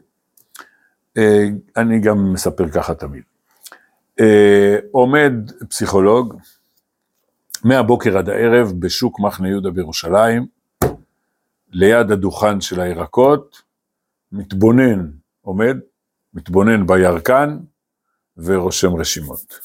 אני 1.78 2.00
גם 2.00 2.34
מספר 2.34 2.70
ככה 2.70 2.94
תמיד. 2.94 3.24
אה, 4.20 4.78
עומד 4.92 5.34
פסיכולוג 5.70 6.38
מהבוקר 7.64 8.18
עד 8.18 8.30
הערב 8.30 8.72
בשוק 8.80 9.20
מחנה 9.20 9.50
יהודה 9.50 9.72
בירושלים, 9.72 10.48
ליד 11.72 12.12
הדוכן 12.12 12.62
של 12.62 12.82
הירקות, 12.82 13.62
מתבונן, 14.32 15.12
עומד, 15.42 15.78
מתבונן 16.34 16.88
בירקן 16.88 17.58
ורושם 18.38 18.96
רשימות. 18.96 19.60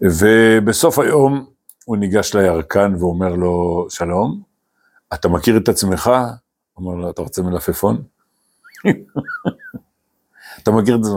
ובסוף 0.00 0.98
היום 0.98 1.46
הוא 1.84 1.96
ניגש 1.96 2.34
לירקן 2.34 2.94
ואומר 2.98 3.34
לו, 3.34 3.86
שלום, 3.90 4.42
אתה 5.14 5.28
מכיר 5.28 5.56
את 5.56 5.68
עצמך? 5.68 6.10
אומר 6.76 6.94
לו, 6.94 7.10
אתה 7.10 7.22
רוצה 7.22 7.42
מלפפון? 7.42 8.02
אתה 10.64 10.72
מכיר 10.72 10.96
את 10.96 11.04
זה, 11.04 11.10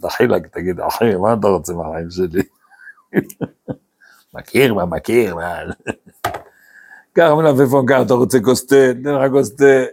דחילק, 0.00 0.46
תגיד, 0.46 0.80
אחי, 0.80 1.16
מה 1.16 1.34
אתה 1.40 1.46
רוצה 1.46 1.72
מהחיים 1.72 2.10
שלי? 2.10 2.42
מכיר, 4.34 4.74
מה 4.74 4.84
מכיר, 4.84 5.34
מה... 5.34 5.58
קח 7.12 7.30
מלפפון, 7.36 7.86
קח, 7.86 7.98
אתה 8.06 8.14
רוצה 8.14 8.38
כוס 8.40 8.66
תה, 8.66 8.74
תן 9.04 9.14
לך 9.14 9.32
כוס 9.32 9.56
תה. 9.56 9.84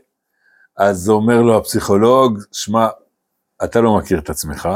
אז 0.77 1.09
אומר 1.09 1.41
לו 1.41 1.57
הפסיכולוג, 1.57 2.39
שמע, 2.51 2.87
אתה 3.63 3.81
לא 3.81 3.97
מכיר 3.97 4.19
את 4.19 4.29
עצמך, 4.29 4.69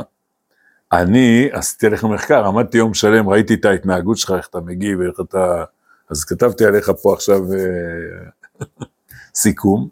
אני 0.92 1.50
עשיתי 1.52 1.88
עליך 1.88 2.04
מחקר, 2.04 2.48
עמדתי 2.48 2.78
יום 2.78 2.94
שלם, 2.94 3.30
ראיתי 3.30 3.54
את 3.54 3.66
ההתנהגות 3.66 4.18
שלך, 4.18 4.32
איך 4.32 4.48
אתה 4.48 4.60
מגיב, 4.60 5.02
איך 5.02 5.20
אתה... 5.20 5.64
אז 6.10 6.24
כתבתי 6.24 6.66
עליך 6.66 6.92
פה 7.02 7.14
עכשיו 7.14 7.42
אה, 7.54 8.66
סיכום, 9.42 9.88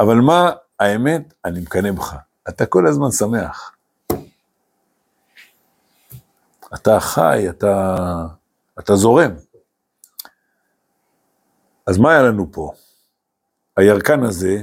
אבל 0.00 0.16
מה 0.16 0.50
האמת, 0.80 1.34
אני 1.44 1.60
מקנא 1.60 1.90
בך, 1.90 2.16
אתה 2.48 2.66
כל 2.66 2.86
הזמן 2.86 3.10
שמח. 3.10 3.76
אתה 6.74 7.00
חי, 7.00 7.48
אתה, 7.50 7.96
אתה 8.78 8.96
זורם. 8.96 9.30
אז 11.86 11.98
מה 11.98 12.12
היה 12.12 12.22
לנו 12.22 12.52
פה? 12.52 12.72
הירקן 13.76 14.22
הזה 14.22 14.62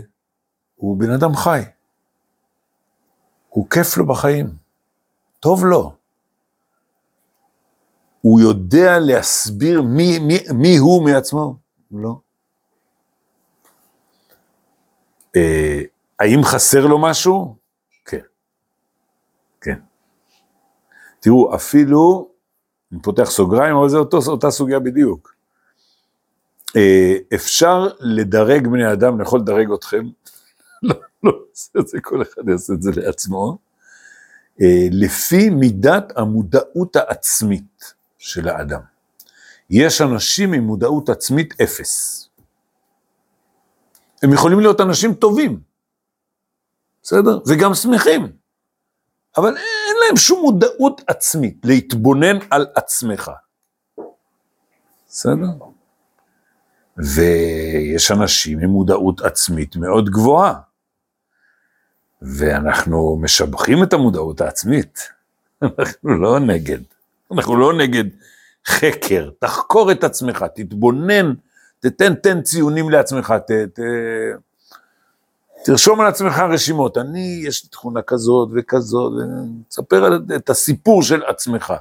הוא 0.75 0.99
בן 0.99 1.11
אדם 1.11 1.35
חי. 1.35 1.61
הוא 3.49 3.69
כיף 3.69 3.97
לו 3.97 4.07
בחיים, 4.07 4.47
טוב 5.39 5.65
לו. 5.65 5.95
הוא 8.21 8.39
יודע 8.39 8.99
להסביר 8.99 9.81
מי, 9.81 10.19
מי, 10.19 10.37
מי 10.53 10.77
הוא 10.77 11.05
מעצמו? 11.05 11.55
לא. 11.91 12.19
אה, 15.35 15.81
האם 16.19 16.43
חסר 16.43 16.85
לו 16.85 17.01
משהו? 17.01 17.55
כן. 18.05 18.19
כן. 19.61 19.79
תראו, 21.19 21.55
אפילו, 21.55 22.29
אני 22.91 23.01
פותח 23.01 23.29
סוגריים, 23.29 23.75
אבל 23.75 23.97
אותו, 23.97 24.17
אותה 24.27 24.51
סוגיה 24.51 24.79
בדיוק. 24.79 25.35
אה, 26.75 27.15
אפשר 27.35 27.87
לדרג 27.99 28.67
בני 28.67 28.93
אדם, 28.93 29.15
אני 29.15 29.23
יכול 29.23 29.39
לדרג 29.39 29.71
אתכם, 29.71 30.05
לא, 30.83 30.95
לא 31.23 31.31
עושה 31.51 31.79
את 31.79 31.87
זה, 31.87 31.97
כל 32.01 32.21
אחד 32.21 32.49
יעשה 32.49 32.73
את 32.73 32.81
זה 32.81 32.91
לעצמו, 32.95 33.57
אה, 34.61 34.87
לפי 34.91 35.49
מידת 35.49 36.17
המודעות 36.17 36.95
העצמית 36.95 37.93
של 38.17 38.47
האדם. 38.47 38.81
יש 39.69 40.01
אנשים 40.01 40.53
עם 40.53 40.63
מודעות 40.63 41.09
עצמית 41.09 41.61
אפס. 41.61 42.25
הם 44.23 44.33
יכולים 44.33 44.59
להיות 44.59 44.81
אנשים 44.81 45.13
טובים, 45.13 45.59
בסדר? 47.03 47.39
וגם 47.47 47.73
שמחים, 47.73 48.31
אבל 49.37 49.57
אין 49.57 49.88
להם 50.09 50.17
שום 50.17 50.41
מודעות 50.41 51.01
עצמית 51.07 51.57
להתבונן 51.63 52.37
על 52.49 52.67
עצמך. 52.75 53.31
בסדר? 55.07 55.47
ויש 56.97 58.11
אנשים 58.11 58.59
עם 58.59 58.69
מודעות 58.69 59.21
עצמית 59.21 59.75
מאוד 59.75 60.09
גבוהה, 60.09 60.53
ואנחנו 62.21 63.17
משבחים 63.21 63.83
את 63.83 63.93
המודעות 63.93 64.41
העצמית, 64.41 64.99
אנחנו 65.61 66.21
לא 66.21 66.39
נגד, 66.39 66.79
אנחנו 67.31 67.55
לא 67.55 67.73
נגד 67.73 68.03
חקר, 68.67 69.29
תחקור 69.39 69.91
את 69.91 70.03
עצמך, 70.03 70.45
תתבונן, 70.55 71.33
תתן 71.79 72.15
תן 72.15 72.41
ציונים 72.41 72.89
לעצמך, 72.89 73.33
ת, 73.47 73.51
ת, 73.51 73.79
תרשום 75.65 76.01
על 76.01 76.07
עצמך 76.07 76.39
רשימות, 76.39 76.97
אני, 76.97 77.41
יש 77.45 77.63
לי 77.63 77.69
תכונה 77.69 78.01
כזאת 78.01 78.49
וכזאת, 78.55 79.13
תספר 79.67 80.19
את 80.35 80.49
הסיפור 80.49 81.03
של 81.03 81.23
עצמך. 81.25 81.73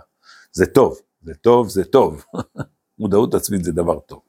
זה 0.53 0.67
טוב, 0.67 0.99
זה 1.25 1.35
טוב, 1.35 1.69
זה 1.69 1.85
טוב. 1.85 2.25
מודעות 2.99 3.35
עצמית 3.35 3.65
זה 3.65 3.73
דבר 3.73 3.99
טוב. 3.99 4.21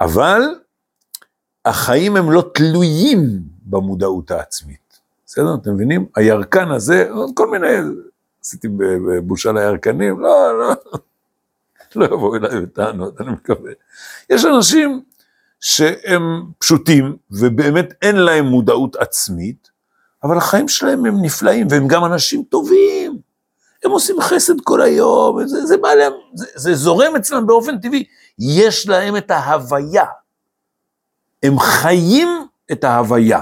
אבל 0.00 0.42
החיים 1.64 2.16
הם 2.16 2.30
לא 2.30 2.50
תלויים 2.54 3.40
במודעות 3.66 4.30
העצמית. 4.30 4.98
בסדר? 5.26 5.54
אתם 5.54 5.74
מבינים? 5.74 6.06
הירקן 6.16 6.70
הזה, 6.70 7.08
כל 7.34 7.50
מיני, 7.50 7.66
עשיתי 8.42 8.68
בושה 9.22 9.52
לירקנים, 9.52 10.20
לא, 10.20 10.58
לא, 10.58 10.74
לא 11.96 12.04
יבואו 12.04 12.36
אליי 12.36 12.60
בטענות, 12.60 13.20
אני 13.20 13.30
מקווה. 13.30 13.72
יש 14.30 14.44
אנשים 14.44 15.02
שהם 15.60 16.44
פשוטים, 16.58 17.16
ובאמת 17.30 17.94
אין 18.02 18.16
להם 18.16 18.44
מודעות 18.44 18.96
עצמית, 18.96 19.70
אבל 20.22 20.36
החיים 20.36 20.68
שלהם 20.68 21.06
הם 21.06 21.22
נפלאים, 21.22 21.66
והם 21.70 21.88
גם 21.88 22.04
אנשים 22.04 22.42
טובים. 22.42 23.18
הם 23.84 23.90
עושים 23.90 24.20
חסד 24.20 24.60
כל 24.64 24.80
היום, 24.80 25.46
זה, 25.46 25.66
זה, 25.66 25.76
בא 25.76 25.94
להם, 25.94 26.12
זה, 26.34 26.46
זה 26.54 26.74
זורם 26.74 27.16
אצלם 27.16 27.46
באופן 27.46 27.78
טבעי. 27.78 28.04
יש 28.38 28.88
להם 28.88 29.16
את 29.16 29.30
ההוויה. 29.30 30.04
הם 31.42 31.58
חיים 31.58 32.28
את 32.72 32.84
ההוויה. 32.84 33.40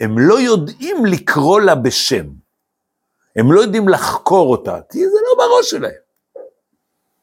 הם 0.00 0.18
לא 0.18 0.40
יודעים 0.40 1.06
לקרוא 1.06 1.60
לה 1.60 1.74
בשם. 1.74 2.26
הם 3.36 3.52
לא 3.52 3.60
יודעים 3.60 3.88
לחקור 3.88 4.50
אותה, 4.50 4.78
כי 4.90 4.98
זה 5.08 5.18
לא 5.28 5.44
בראש 5.44 5.70
שלהם. 5.70 5.92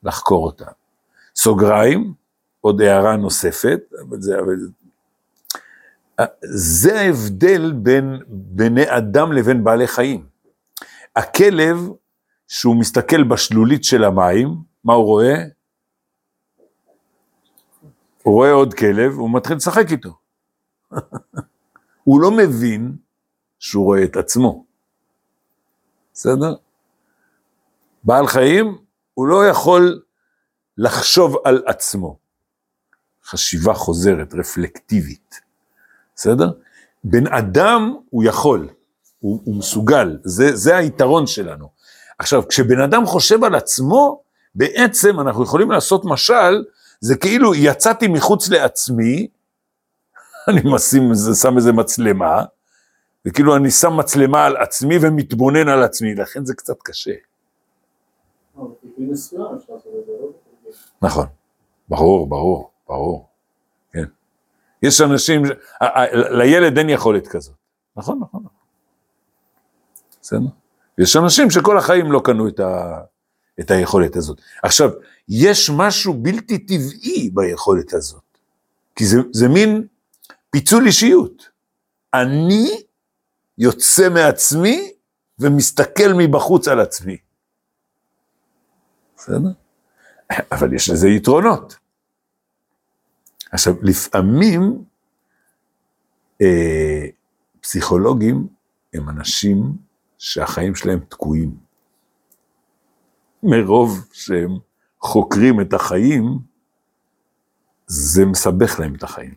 לחקור 0.03 0.45
אותה. 0.45 0.65
סוגריים, 1.35 2.13
עוד 2.61 2.81
הערה 2.81 3.15
נוספת, 3.15 3.79
אבל 4.01 4.21
זה, 4.21 4.39
אבל... 4.39 4.55
זה 6.43 6.99
ההבדל 6.99 7.71
בין 7.71 8.19
בני 8.27 8.97
אדם 8.97 9.31
לבין 9.31 9.63
בעלי 9.63 9.87
חיים. 9.87 10.25
הכלב, 11.15 11.77
שהוא 12.47 12.75
מסתכל 12.75 13.23
בשלולית 13.23 13.83
של 13.83 14.03
המים, 14.03 14.47
מה 14.83 14.93
הוא 14.93 15.05
רואה? 15.05 15.43
הוא 18.23 18.33
רואה 18.33 18.51
עוד 18.51 18.73
כלב, 18.73 19.13
הוא 19.13 19.33
מתחיל 19.33 19.57
לשחק 19.57 19.91
איתו. 19.91 20.17
הוא 22.03 22.21
לא 22.21 22.31
מבין 22.31 22.95
שהוא 23.59 23.85
רואה 23.85 24.03
את 24.03 24.15
עצמו. 24.15 24.65
בסדר? 26.13 26.55
בעל 28.03 28.27
חיים, 28.27 28.77
הוא 29.13 29.27
לא 29.27 29.47
יכול 29.47 30.01
לחשוב 30.77 31.35
על 31.43 31.63
עצמו. 31.65 32.18
חשיבה 33.29 33.73
חוזרת, 33.73 34.33
רפלקטיבית, 34.33 35.39
בסדר? 36.15 36.51
בן 37.03 37.27
אדם 37.27 37.95
הוא 38.09 38.23
יכול, 38.23 38.69
הוא, 39.19 39.41
הוא 39.43 39.55
מסוגל, 39.55 40.17
זה, 40.23 40.55
זה 40.55 40.77
היתרון 40.77 41.27
שלנו. 41.27 41.69
עכשיו, 42.19 42.47
כשבן 42.47 42.81
אדם 42.81 43.05
חושב 43.05 43.43
על 43.43 43.55
עצמו, 43.55 44.21
בעצם 44.55 45.19
אנחנו 45.19 45.43
יכולים 45.43 45.71
לעשות 45.71 46.05
משל, 46.05 46.63
זה 46.99 47.15
כאילו 47.15 47.55
יצאתי 47.55 48.07
מחוץ 48.07 48.49
לעצמי, 48.49 49.27
אני 50.49 50.61
משים, 50.65 51.11
שם 51.41 51.57
איזה 51.57 51.71
מצלמה, 51.73 52.43
וכאילו 53.25 53.55
אני 53.55 53.71
שם 53.71 53.97
מצלמה 53.97 54.45
על 54.45 54.57
עצמי 54.57 54.97
ומתבונן 55.01 55.67
על 55.67 55.83
עצמי, 55.83 56.15
לכן 56.15 56.45
זה 56.45 56.53
קצת 56.53 56.77
קשה. 56.83 57.13
נכון, 61.01 61.25
ברור, 61.89 62.29
ברור. 62.29 62.71
ברור, 62.89 63.29
כן. 63.91 64.05
יש 64.83 65.01
אנשים, 65.01 65.41
לילד 66.11 66.77
אין 66.77 66.89
יכולת 66.89 67.27
כזאת. 67.27 67.55
נכון, 67.95 68.19
נכון, 68.19 68.41
נכון. 68.45 68.59
בסדר? 70.21 70.39
יש 70.97 71.15
אנשים 71.15 71.51
שכל 71.51 71.77
החיים 71.77 72.11
לא 72.11 72.21
קנו 72.23 72.47
את, 72.47 72.59
ה, 72.59 73.01
את 73.59 73.71
היכולת 73.71 74.15
הזאת. 74.15 74.41
עכשיו, 74.63 74.89
יש 75.29 75.69
משהו 75.77 76.13
בלתי 76.13 76.57
טבעי 76.57 77.29
ביכולת 77.33 77.93
הזאת. 77.93 78.37
כי 78.95 79.05
זה, 79.05 79.17
זה 79.33 79.47
מין 79.47 79.87
פיצול 80.49 80.85
אישיות. 80.85 81.49
אני 82.13 82.83
יוצא 83.57 84.09
מעצמי 84.09 84.91
ומסתכל 85.39 86.13
מבחוץ 86.17 86.67
על 86.67 86.79
עצמי. 86.79 87.17
בסדר? 89.17 89.49
אבל 90.51 90.73
יש 90.73 90.89
לזה 90.89 91.09
יתרונות. 91.09 91.75
עכשיו, 93.51 93.73
לפעמים 93.81 94.83
אה, 96.41 97.05
פסיכולוגים 97.61 98.47
הם 98.93 99.09
אנשים 99.09 99.57
שהחיים 100.17 100.75
שלהם 100.75 100.99
תקועים. 100.99 101.57
מרוב 103.43 104.07
שהם 104.11 104.57
חוקרים 105.01 105.61
את 105.61 105.73
החיים, 105.73 106.23
זה 107.87 108.25
מסבך 108.25 108.79
להם 108.79 108.95
את 108.95 109.03
החיים. 109.03 109.33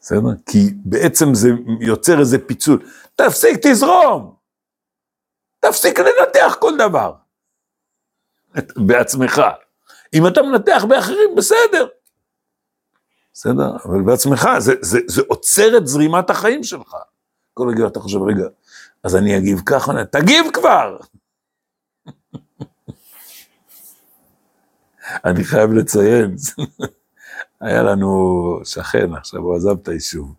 בסדר? 0.00 0.20
כי 0.46 0.74
בעצם 0.84 1.34
זה 1.34 1.48
יוצר 1.80 2.20
איזה 2.20 2.38
פיצול. 2.46 2.86
תפסיק, 3.16 3.58
תזרום! 3.62 4.34
תפסיק 5.60 5.98
לנתח 5.98 6.56
כל 6.60 6.72
דבר. 6.78 7.14
בעצמך. 8.76 9.42
אם 10.14 10.26
אתה 10.26 10.42
מנתח 10.42 10.84
באחרים, 10.88 11.34
בסדר. 11.36 11.86
בסדר? 13.32 13.76
אבל 13.84 14.02
בעצמך, 14.02 14.48
זה, 14.58 14.74
זה, 14.80 14.98
זה 15.06 15.22
עוצר 15.28 15.76
את 15.76 15.86
זרימת 15.86 16.30
החיים 16.30 16.64
שלך. 16.64 16.96
כל 17.54 17.68
רגע 17.68 17.86
אתה 17.86 18.00
חושב, 18.00 18.22
רגע, 18.22 18.44
אז 19.02 19.16
אני 19.16 19.38
אגיב 19.38 19.60
ככה, 19.66 20.04
תגיב 20.04 20.46
כבר! 20.52 20.96
אני 25.24 25.44
חייב 25.44 25.72
לציין, 25.72 26.36
היה 27.60 27.82
לנו 27.82 28.60
שכן, 28.64 29.14
עכשיו 29.14 29.40
הוא 29.40 29.56
עזב 29.56 29.76
את 29.82 29.88
היישוב, 29.88 30.34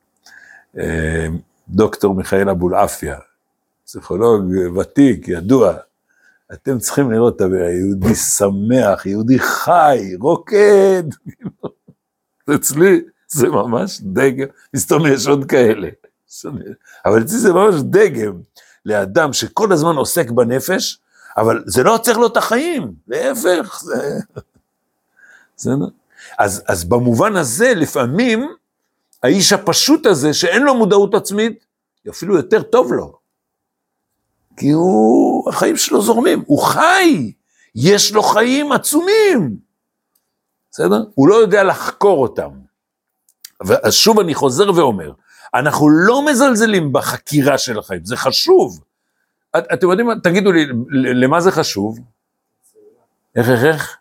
אה, 0.77 1.27
דוקטור 1.69 2.13
מיכאל 2.13 2.49
אבולעפיה, 2.49 3.17
פסיכולוג 3.85 4.43
ותיק, 4.77 5.27
ידוע. 5.27 5.73
אתם 6.53 6.79
צריכים 6.79 7.11
לראות 7.11 7.35
את 7.35 7.41
היהודי 7.41 8.15
שמח, 8.15 9.05
יהודי 9.05 9.39
חי, 9.39 10.15
רוקד. 10.19 11.03
אצלי 12.55 13.01
זה 13.27 13.49
ממש 13.49 14.01
דגם, 14.03 14.47
מסתום 14.73 15.05
יש 15.07 15.27
עוד 15.27 15.45
כאלה. 15.45 15.89
אבל 17.05 17.21
אצלי 17.21 17.37
זה 17.37 17.53
ממש 17.53 17.75
דגם 17.83 18.41
לאדם 18.85 19.33
שכל 19.33 19.71
הזמן 19.71 19.95
עוסק 19.95 20.29
בנפש, 20.29 20.99
אבל 21.37 21.63
זה 21.67 21.83
לא 21.83 21.95
עוצר 21.95 22.17
לו 22.17 22.27
את 22.27 22.37
החיים, 22.37 22.93
להפך, 23.07 23.81
זה... 23.83 24.19
בסדר? 25.57 25.85
אז, 26.39 26.63
אז 26.67 26.83
במובן 26.83 27.35
הזה, 27.35 27.73
לפעמים, 27.75 28.49
האיש 29.23 29.53
הפשוט 29.53 30.05
הזה, 30.05 30.33
שאין 30.33 30.63
לו 30.63 30.75
מודעות 30.75 31.13
עצמית, 31.13 31.65
אפילו 32.09 32.35
יותר 32.35 32.61
טוב 32.61 32.93
לו. 32.93 33.24
כי 34.57 34.69
הוא, 34.69 35.49
החיים 35.49 35.77
שלו 35.77 36.01
זורמים, 36.01 36.43
הוא 36.45 36.59
חי, 36.63 37.33
יש 37.75 38.13
לו 38.13 38.23
חיים 38.23 38.71
עצומים. 38.71 39.57
בסדר? 40.71 41.03
הוא 41.15 41.27
לא 41.27 41.35
יודע 41.35 41.63
לחקור 41.63 42.21
אותם. 42.21 42.49
אז 43.83 43.93
שוב 43.93 44.19
אני 44.19 44.35
חוזר 44.35 44.71
ואומר, 44.75 45.11
אנחנו 45.53 45.89
לא 45.89 46.25
מזלזלים 46.25 46.93
בחקירה 46.93 47.57
של 47.57 47.79
החיים, 47.79 48.05
זה 48.05 48.17
חשוב. 48.17 48.83
את, 49.57 49.63
אתם 49.73 49.89
יודעים 49.89 50.07
מה, 50.07 50.13
תגידו 50.23 50.51
לי, 50.51 50.65
למה 50.91 51.41
זה 51.41 51.51
חשוב? 51.51 51.99
איך, 53.35 53.49
איך, 53.49 53.63
איך? 53.63 53.97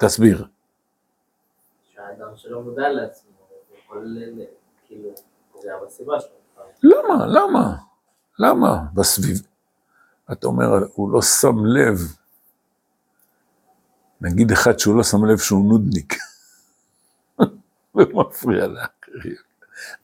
תסביר. 0.00 0.46
שהאדם 1.94 2.36
שלא 2.36 2.62
מודע 2.62 2.88
לעצמו, 2.88 3.30
הוא 3.48 3.78
יכול, 3.84 4.18
כאילו, 4.86 5.08
פוגע 5.52 5.72
בסביבה 5.86 6.20
שלו. 6.20 6.30
למה? 6.82 7.26
למה? 7.26 7.76
למה? 8.38 8.78
בסביב... 8.94 9.53
אתה 10.32 10.46
אומר, 10.46 10.66
הוא 10.94 11.10
לא 11.10 11.22
שם 11.22 11.64
לב. 11.64 11.98
נגיד 14.20 14.52
אחד 14.52 14.78
שהוא 14.78 14.96
לא 14.96 15.02
שם 15.02 15.24
לב 15.24 15.38
שהוא 15.38 15.68
נודניק. 15.68 16.14
ומפריע 17.94 18.66
לאחרים. 18.66 19.36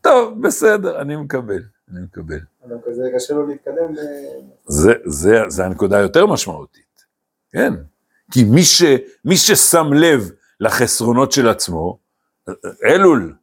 טוב, 0.01 0.43
בסדר, 0.43 1.01
אני 1.01 1.17
מקבל, 1.17 1.63
אני 1.91 2.01
מקבל. 2.01 2.39
כזה 2.87 3.03
קשה 3.17 3.35
לו 3.35 3.47
להתקדם. 3.47 3.95
זה, 4.67 4.93
זה, 5.07 5.43
זה 5.49 5.65
הנקודה 5.65 5.99
היותר 5.99 6.27
משמעותית, 6.27 7.05
כן? 7.53 7.75
כי 8.31 8.45
מי, 8.45 8.63
ש, 8.63 8.83
מי 9.25 9.37
ששם 9.37 9.93
לב 9.93 10.31
לחסרונות 10.61 11.33
של 11.33 11.49
עצמו, 11.49 11.99
אלול, 12.85 13.35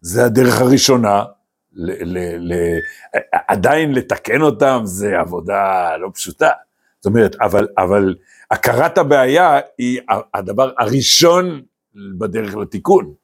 זה 0.00 0.24
הדרך 0.24 0.60
הראשונה, 0.60 1.24
ל, 1.76 2.18
ל, 2.18 2.52
ל, 2.52 2.78
עדיין 3.48 3.92
לתקן 3.92 4.40
אותם 4.42 4.80
זה 4.84 5.18
עבודה 5.18 5.96
לא 5.96 6.10
פשוטה. 6.14 6.50
זאת 7.00 7.06
אומרת, 7.06 7.36
אבל, 7.40 7.68
אבל 7.78 8.14
הכרת 8.50 8.98
הבעיה 8.98 9.60
היא 9.78 10.00
הדבר 10.34 10.72
הראשון 10.78 11.62
בדרך 12.18 12.54
לתיקון. 12.54 13.14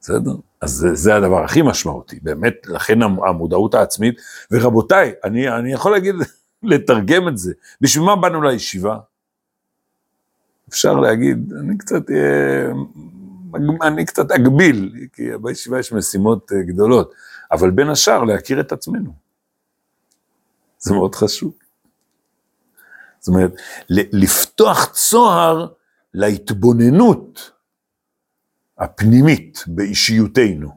בסדר? 0.00 0.32
אז 0.60 0.70
זה, 0.70 0.94
זה 0.94 1.16
הדבר 1.16 1.44
הכי 1.44 1.62
משמעותי, 1.62 2.18
באמת, 2.22 2.54
לכן 2.66 3.02
המודעות 3.02 3.74
העצמית, 3.74 4.14
ורבותיי, 4.50 5.12
אני, 5.24 5.48
אני 5.48 5.72
יכול 5.72 5.92
להגיד, 5.92 6.14
לתרגם 6.62 7.28
את 7.28 7.38
זה, 7.38 7.52
בשביל 7.80 8.04
מה 8.04 8.16
באנו 8.16 8.42
לישיבה? 8.42 8.98
אפשר 10.68 10.94
להגיד, 10.94 11.52
אני 11.60 11.78
קצת 11.78 12.10
אהיה, 12.10 12.72
אני 13.82 14.04
קצת 14.04 14.30
אגביל, 14.30 14.92
כי 15.12 15.22
בישיבה 15.42 15.78
יש 15.78 15.92
משימות 15.92 16.52
אה, 16.52 16.62
גדולות, 16.62 17.12
אבל 17.52 17.70
בין 17.70 17.88
השאר 17.88 18.24
להכיר 18.24 18.60
את 18.60 18.72
עצמנו. 18.72 19.14
זה 20.78 20.94
מאוד 20.94 21.14
חשוב. 21.14 21.52
זאת 23.18 23.28
אומרת, 23.28 23.52
לפתוח 23.88 24.84
צוהר 24.84 25.66
להתבוננות 26.14 27.50
הפנימית 28.78 29.64
באישיותנו. 29.66 30.70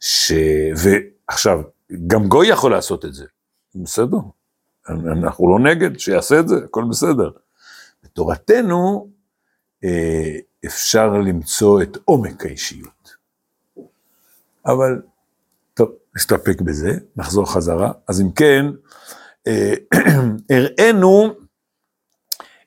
ש... 0.00 0.32
ועכשיו, 0.76 1.62
גם 2.06 2.28
גוי 2.28 2.48
יכול 2.48 2.70
לעשות 2.70 3.04
את 3.04 3.14
זה, 3.14 3.24
בסדר, 3.74 4.16
אנחנו 4.88 5.58
לא 5.58 5.70
נגד, 5.70 5.98
שיעשה 5.98 6.40
את 6.40 6.48
זה, 6.48 6.54
הכל 6.64 6.84
בסדר. 6.90 7.30
בתורתנו 8.04 9.10
אה, 9.84 10.38
אפשר 10.66 11.10
למצוא 11.12 11.82
את 11.82 11.98
עומק 12.04 12.46
האישיות. 12.46 13.16
אבל, 14.66 15.02
טוב, 15.74 15.90
נסתפק 16.16 16.60
בזה, 16.60 16.90
נחזור 17.16 17.52
חזרה. 17.52 17.92
אז 18.08 18.20
אם 18.20 18.32
כן, 18.32 18.66
אה, 19.46 19.74
הראינו 20.50 21.34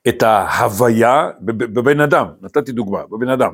את 0.07 0.23
ההוויה 0.23 1.29
בבן 1.41 1.99
אדם, 1.99 2.27
נתתי 2.41 2.71
דוגמה, 2.71 2.99
בבן 3.11 3.29
אדם. 3.29 3.53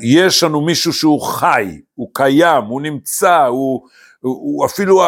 יש 0.00 0.42
לנו 0.42 0.60
מישהו 0.60 0.92
שהוא 0.92 1.22
חי, 1.22 1.80
הוא 1.94 2.10
קיים, 2.12 2.64
הוא 2.64 2.80
נמצא, 2.80 3.44
הוא, 3.44 3.88
הוא 4.20 4.66
אפילו 4.66 5.02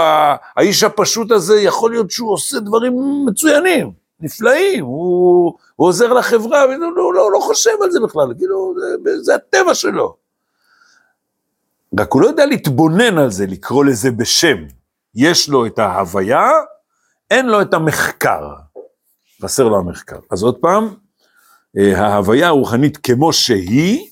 האיש 0.56 0.82
הפשוט 0.82 1.30
הזה, 1.30 1.60
יכול 1.60 1.90
להיות 1.90 2.10
שהוא 2.10 2.32
עושה 2.32 2.60
דברים 2.60 2.92
מצוינים, 3.26 3.92
נפלאים, 4.24 4.84
הוא, 4.84 5.54
הוא 5.76 5.88
עוזר 5.88 6.12
לחברה, 6.12 6.64
והוא 6.66 6.92
לא, 6.96 7.14
לא, 7.14 7.32
לא 7.32 7.38
חושב 7.38 7.70
על 7.82 7.90
זה 7.90 8.00
בכלל, 8.00 8.34
כאילו, 8.38 8.74
זה, 9.04 9.22
זה 9.22 9.34
הטבע 9.34 9.74
שלו. 9.74 10.16
רק 11.98 12.12
הוא 12.12 12.22
לא 12.22 12.26
יודע 12.26 12.46
להתבונן 12.46 13.18
על 13.18 13.30
זה, 13.30 13.46
לקרוא 13.46 13.84
לזה 13.84 14.10
בשם. 14.10 14.56
יש 15.14 15.48
לו 15.48 15.66
את 15.66 15.78
ההוויה, 15.78 16.50
אין 17.30 17.46
לו 17.46 17.62
את 17.62 17.74
המחקר. 17.74 18.48
חסר 19.42 19.68
לו 19.68 19.78
המחקר. 19.78 20.18
אז 20.30 20.42
עוד 20.42 20.56
פעם, 20.58 20.94
אה, 21.78 22.00
ההוויה 22.00 22.48
הרוחנית 22.48 22.96
כמו 22.96 23.32
שהיא, 23.32 24.10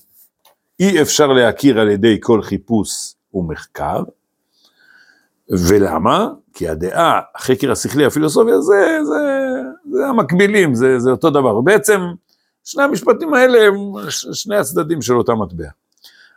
אי 0.81 1.03
אפשר 1.03 1.27
להכיר 1.27 1.81
על 1.81 1.91
ידי 1.91 2.19
כל 2.21 2.43
חיפוש 2.43 3.15
ומחקר. 3.35 4.03
ולמה? 5.51 6.29
כי 6.55 6.69
הדעה, 6.69 7.21
החקר 7.35 7.73
השכלי, 7.73 8.07
הפילוסופיה, 8.07 8.61
זה, 8.61 8.99
זה, 9.05 9.42
זה 9.91 10.07
המקבילים, 10.07 10.75
זה, 10.75 10.99
זה 10.99 11.11
אותו 11.11 11.31
דבר. 11.31 11.61
בעצם, 11.61 12.01
שני 12.65 12.83
המשפטים 12.83 13.35
האלה 13.35 13.67
הם 13.67 13.75
שני 14.11 14.57
הצדדים 14.57 15.03
של 15.03 15.17
אותה 15.17 15.35
מטבע. 15.35 15.69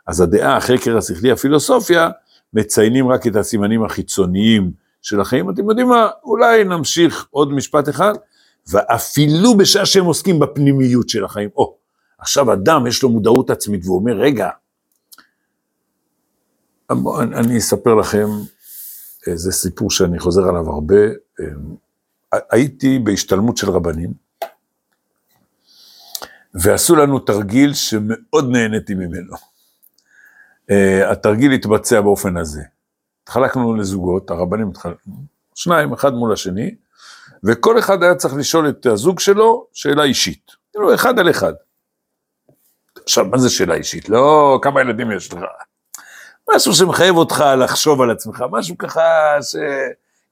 אז 0.06 0.20
הדעה, 0.20 0.56
החקר 0.56 0.96
השכלי, 0.96 1.32
הפילוסופיה, 1.32 2.10
מציינים 2.52 3.08
רק 3.08 3.26
את 3.26 3.36
הסימנים 3.36 3.84
החיצוניים 3.84 4.70
של 5.02 5.20
החיים. 5.20 5.50
אתם 5.50 5.68
יודעים 5.68 5.88
מה? 5.88 6.08
אולי 6.24 6.64
נמשיך 6.64 7.26
עוד 7.30 7.52
משפט 7.52 7.88
אחד. 7.88 8.14
ואפילו 8.70 9.56
בשעה 9.56 9.86
שהם 9.86 10.04
עוסקים 10.04 10.38
בפנימיות 10.38 11.08
של 11.08 11.24
החיים. 11.24 11.48
או, 11.56 11.76
עכשיו 12.18 12.52
אדם 12.52 12.86
יש 12.86 13.02
לו 13.02 13.08
מודעות 13.08 13.50
עצמית 13.50 13.84
והוא 13.84 13.98
אומר, 13.98 14.12
רגע, 14.12 14.48
אני 16.90 17.58
אספר 17.58 17.94
לכם 17.94 18.26
איזה 19.26 19.52
סיפור 19.52 19.90
שאני 19.90 20.18
חוזר 20.18 20.48
עליו 20.48 20.70
הרבה. 20.70 21.02
הייתי 22.50 22.98
בהשתלמות 22.98 23.56
של 23.56 23.70
רבנים, 23.70 24.12
ועשו 26.54 26.96
לנו 26.96 27.18
תרגיל 27.18 27.74
שמאוד 27.74 28.50
נהניתי 28.50 28.94
ממנו. 28.94 29.36
Uh, 30.70 31.10
התרגיל 31.10 31.52
התבצע 31.52 32.00
באופן 32.00 32.36
הזה. 32.36 32.62
התחלקנו 33.22 33.74
לזוגות, 33.74 34.30
הרבנים 34.30 34.68
התחלקנו, 34.68 35.14
שניים, 35.54 35.92
אחד 35.92 36.12
מול 36.12 36.32
השני, 36.32 36.74
וכל 37.44 37.78
אחד 37.78 38.02
היה 38.02 38.14
צריך 38.14 38.34
לשאול 38.34 38.68
את 38.68 38.86
הזוג 38.86 39.20
שלו 39.20 39.66
שאלה 39.72 40.04
אישית. 40.04 40.50
כאילו, 40.72 40.94
אחד 40.94 41.18
על 41.18 41.30
אחד. 41.30 41.52
עכשיו, 43.02 43.24
מה 43.24 43.38
זה 43.38 43.50
שאלה 43.50 43.74
אישית? 43.74 44.08
לא, 44.08 44.58
כמה 44.62 44.80
ילדים 44.80 45.12
יש 45.12 45.32
לך? 45.32 45.40
משהו 46.54 46.72
שמחייב 46.72 47.16
אותך 47.16 47.44
לחשוב 47.58 48.00
על 48.00 48.10
עצמך, 48.10 48.44
משהו 48.50 48.78
ככה 48.78 49.02
ש... 49.42 49.56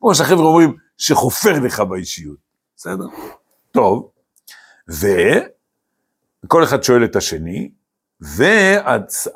כמו 0.01 0.15
שהחבר'ה 0.15 0.45
אומרים, 0.45 0.77
שחופר 1.07 1.61
לך 1.61 1.81
באישיות, 1.81 2.39
בסדר? 2.77 3.05
טוב, 3.71 4.11
וכל 4.89 6.65
אחד 6.65 6.83
שואל 6.83 7.05
את 7.05 7.17
השני, 7.17 7.71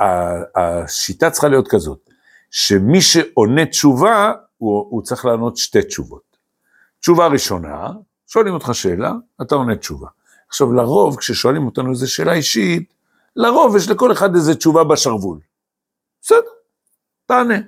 והשיטה 0.05 1.31
צריכה 1.31 1.49
להיות 1.49 1.69
כזאת, 1.69 2.11
שמי 2.51 3.01
שעונה 3.01 3.67
תשובה, 3.67 4.33
הוא, 4.59 4.87
הוא 4.91 5.03
צריך 5.03 5.25
לענות 5.25 5.57
שתי 5.57 5.83
תשובות. 5.83 6.37
תשובה 7.01 7.27
ראשונה, 7.27 7.89
שואלים 8.27 8.55
אותך 8.55 8.71
שאלה, 8.73 9.13
אתה 9.43 9.55
עונה 9.55 9.77
תשובה. 9.77 10.09
עכשיו, 10.49 10.73
לרוב, 10.73 11.17
כששואלים 11.17 11.67
אותנו 11.67 11.91
איזו 11.91 12.13
שאלה 12.13 12.33
אישית, 12.33 12.95
לרוב 13.37 13.77
יש 13.77 13.89
לכל 13.89 14.13
אחד 14.13 14.35
איזו 14.35 14.55
תשובה 14.55 14.85
בשרוול. 14.85 15.39
בסדר, 16.23 16.51
תענה. 17.27 17.59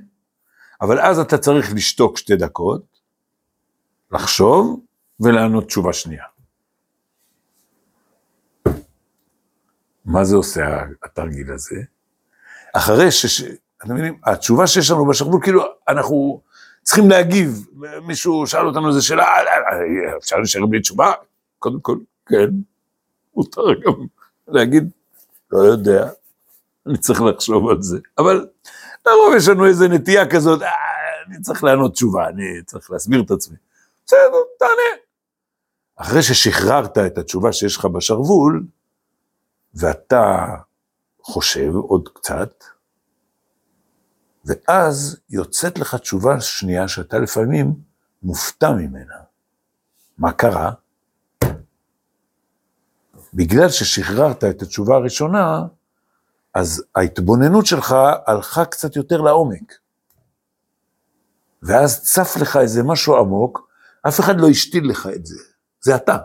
אבל 0.81 1.01
אז 1.01 1.19
אתה 1.19 1.39
צריך 1.39 1.75
לשתוק 1.75 2.19
שתי 2.19 2.37
דקות, 2.37 2.90
לחשוב 4.13 4.81
ולענות 5.21 5.67
תשובה 5.67 5.93
שנייה. 5.93 6.25
מה 10.05 10.25
זה 10.25 10.37
עושה 10.37 10.83
התרגיל 11.05 11.53
הזה? 11.53 11.77
אחרי 12.75 13.11
ש... 13.11 13.43
אתם 13.85 13.93
מבינים, 13.95 14.19
התשובה 14.25 14.67
שיש 14.67 14.91
לנו 14.91 15.07
בשרוול, 15.07 15.41
כאילו, 15.43 15.63
אנחנו 15.89 16.41
צריכים 16.83 17.11
להגיב. 17.11 17.67
מישהו 18.07 18.47
שאל 18.47 18.67
אותנו 18.67 18.89
איזה 18.89 19.03
שאלה, 19.03 19.25
"אה, 19.25 19.41
אה, 19.43 20.17
אפשר 20.19 20.37
להישאר 20.37 20.67
בלי 20.67 20.81
תשובה? 20.81 21.13
קודם 21.59 21.81
כל, 21.81 21.99
כן, 22.27 22.51
מותר 23.37 23.75
גם 23.85 23.93
להגיד, 24.49 24.91
לא 25.53 25.59
יודע, 25.59 26.09
אני 26.87 26.99
צריך 26.99 27.23
לחשוב 27.23 27.69
על 27.69 27.83
זה. 27.83 27.99
אבל 28.19 28.47
לרוב 29.07 29.35
יש 29.37 29.49
לנו 29.49 29.67
איזה 29.67 29.89
נטייה 29.89 30.31
כזאת, 30.31 30.63
"אה, 30.63 30.69
אני 31.27 31.41
צריך 31.41 31.65
לענות 31.65 31.93
תשובה, 31.93 32.29
אני 32.29 32.63
צריך 32.67 32.91
להסביר 32.91 33.23
את 33.23 33.31
עצמי. 33.31 33.57
בסדר, 34.07 34.43
תענה. 34.59 35.03
אחרי 35.97 36.23
ששחררת 36.23 36.99
את 36.99 37.19
התשובה 37.19 37.53
שיש 37.53 37.77
לך 37.77 37.85
בשרוול, 37.85 38.67
ואתה 39.75 40.47
חושב 41.23 41.75
עוד 41.75 42.09
קצת, 42.15 42.65
ואז 44.45 45.21
יוצאת 45.31 45.79
לך 45.79 45.95
תשובה 45.95 46.41
שנייה 46.41 46.89
שאתה 46.89 47.19
לפעמים 47.19 47.75
מופתע 48.23 48.73
ממנה. 48.73 49.15
מה 50.19 50.33
קרה? 50.33 50.73
בגלל 53.35 53.69
ששחררת 53.69 54.45
את 54.45 54.63
התשובה 54.63 54.97
הראשונה, 54.97 55.63
אז 56.55 56.85
ההתבוננות 56.95 57.67
שלך 57.67 57.95
הלכה 58.27 58.65
קצת 58.65 58.97
יותר 58.97 59.21
לעומק. 59.21 59.73
ואז 61.63 62.03
צף 62.03 62.37
לך 62.41 62.57
איזה 62.57 62.83
משהו 62.83 63.17
עמוק, 63.17 63.70
אף 64.09 64.21
אחד 64.21 64.41
לא 64.41 64.49
השתיל 64.49 64.91
לך 64.91 65.09
את 65.17 65.27
זה, 65.27 65.39
זה 65.81 65.97
אתה. 65.97 66.17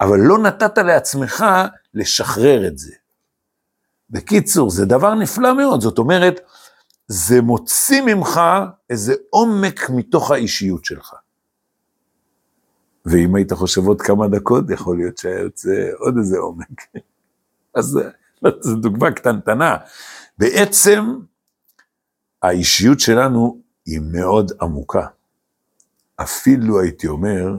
אבל 0.00 0.18
לא 0.18 0.38
נתת 0.38 0.78
לעצמך 0.78 1.44
לשחרר 1.94 2.66
את 2.66 2.78
זה. 2.78 2.94
בקיצור, 4.10 4.70
זה 4.70 4.86
דבר 4.86 5.14
נפלא 5.14 5.54
מאוד, 5.56 5.80
זאת 5.80 5.98
אומרת, 5.98 6.40
זה 7.06 7.40
מוציא 7.40 8.02
ממך 8.02 8.40
איזה 8.90 9.14
עומק 9.30 9.90
מתוך 9.90 10.30
האישיות 10.30 10.84
שלך. 10.84 11.14
ואם 13.06 13.34
היית 13.34 13.52
חושב 13.52 13.86
עוד 13.86 14.02
כמה 14.02 14.28
דקות, 14.28 14.70
יכול 14.70 14.96
להיות 14.96 15.18
שהיה 15.18 15.40
יוצא 15.40 15.90
עוד 15.98 16.14
איזה 16.18 16.38
עומק. 16.38 16.82
אז 17.78 17.98
זו 18.60 18.76
דוגמה 18.76 19.10
קטנטנה. 19.10 19.76
בעצם, 20.38 21.18
האישיות 22.42 23.00
שלנו 23.00 23.60
היא 23.86 24.00
מאוד 24.12 24.52
עמוקה. 24.60 25.06
אפילו 26.22 26.80
הייתי 26.80 27.06
אומר, 27.06 27.56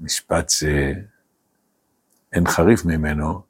משפט 0.00 0.50
שאין 0.50 2.46
חריף 2.46 2.84
ממנו, 2.84 3.42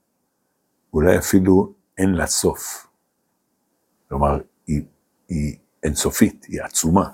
אולי 0.95 1.19
אפילו 1.19 1.75
אין 1.99 2.11
לה 2.11 2.27
סוף. 2.27 2.87
כלומר, 4.09 4.41
היא, 4.67 4.83
היא 5.29 5.57
אינסופית, 5.83 6.45
היא 6.45 6.63
עצומה. 6.63 7.11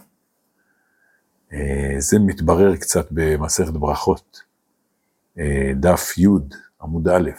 אה, 1.52 1.94
זה 1.98 2.18
מתברר 2.18 2.76
קצת 2.76 3.07
במסכת 3.11 3.72
ברכות, 3.72 4.42
אה, 5.38 5.72
דף 5.74 6.18
י', 6.18 6.26
עמוד 6.83 7.09
א'. 7.09 7.31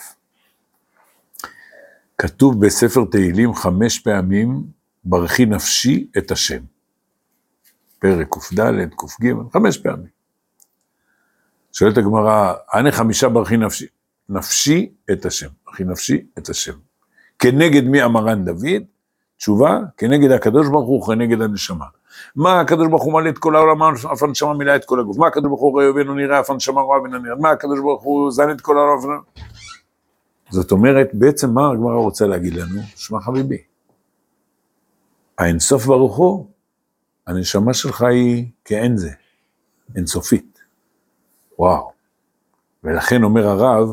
כתוב 2.18 2.66
בספר 2.66 3.06
תהילים 3.12 3.54
חמש 3.54 4.00
פעמים, 4.00 4.64
ברכי 5.04 5.46
נפשי 5.46 6.08
את 6.18 6.32
השם. 6.32 6.64
פרק 8.00 8.28
קד, 8.30 8.88
קג, 9.20 9.34
חמש 9.54 9.78
פעמים. 9.78 10.18
שואלת 11.74 11.98
הגמרא, 11.98 12.54
ענה 12.74 12.92
חמישה 12.92 13.30
ברכי 13.30 13.58
נפשי, 13.58 13.86
נפשי 14.30 14.90
את 15.12 15.26
השם, 15.26 15.48
ברכי 15.66 15.84
נפשי 15.84 16.26
את 16.38 16.50
השם. 16.50 16.74
כנגד 17.40 17.84
מי 17.84 18.04
אמרן 18.04 18.46
דוד? 18.46 18.84
תשובה, 19.38 19.80
כנגד 19.98 20.32
הקדוש 20.32 20.68
ברוך 20.68 20.88
הוא, 20.88 21.06
כנגד 21.08 21.42
הנשמה. 21.42 21.86
מה 22.36 22.60
הקדוש 22.60 22.88
ברוך 22.88 23.04
הוא 23.04 23.14
מלא 23.14 23.30
את 23.30 23.38
כל 23.38 23.56
העולם, 23.56 23.84
אף 23.84 24.24
הנשמה 24.24 24.54
מילאה 24.54 24.76
את 24.76 24.86
כל 24.86 25.00
הגוף. 25.00 25.18
מה 25.18 25.28
הקדוש 25.28 25.48
ברוך 25.48 25.62
הוא 25.62 25.72
רואה 25.72 25.96
ואינו 25.96 26.14
נראה, 26.14 26.40
אף 26.40 26.50
הנשמה 26.50 26.82
רואה 26.82 27.02
ואינו 27.02 27.18
נראה. 27.18 27.36
מה 27.36 27.50
הקדוש 27.50 27.80
ברוך 27.80 28.04
הוא 28.04 28.32
זן 28.32 28.52
את 28.52 28.62
כל 28.62 28.78
העולם. 28.78 29.20
זאת 30.50 30.72
אומרת, 30.72 31.10
בעצם 31.14 31.54
מה 31.54 31.72
הגמרא 31.72 31.96
רוצה 31.96 32.28
להגיד 32.28 32.54
לנו? 32.54 32.82
שמע 32.96 33.20
חביבי, 33.22 33.58
האינסוף 35.38 35.86
ברוך 35.86 36.18
הוא, 36.18 36.48
הנשמה 37.28 37.74
שלך 37.74 38.02
היא 38.02 38.46
כאין 38.66 38.98
זה, 38.98 39.12
אינסופית. 39.96 40.60
וואו. 41.60 41.92
ולכן 42.84 43.24
אומר 43.24 43.48
הרב, 43.48 43.90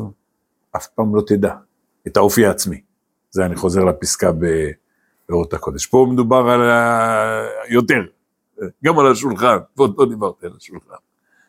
אף 0.75 0.87
פעם 0.87 1.15
לא 1.15 1.21
תדע 1.27 1.55
את 2.07 2.17
האופי 2.17 2.45
העצמי. 2.45 2.81
זה 3.31 3.45
אני 3.45 3.55
חוזר 3.55 3.83
לפסקה 3.83 4.31
באורות 5.29 5.53
הקודש. 5.53 5.85
פה 5.85 6.07
מדובר 6.11 6.49
על 6.49 6.69
ה... 6.69 7.47
יותר, 7.69 8.01
גם 8.85 8.99
על 8.99 9.11
השולחן, 9.11 9.57
ועוד 9.77 9.95
לא 9.97 10.05
דיברתי 10.09 10.45
על 10.45 10.53
השולחן. 10.57 10.95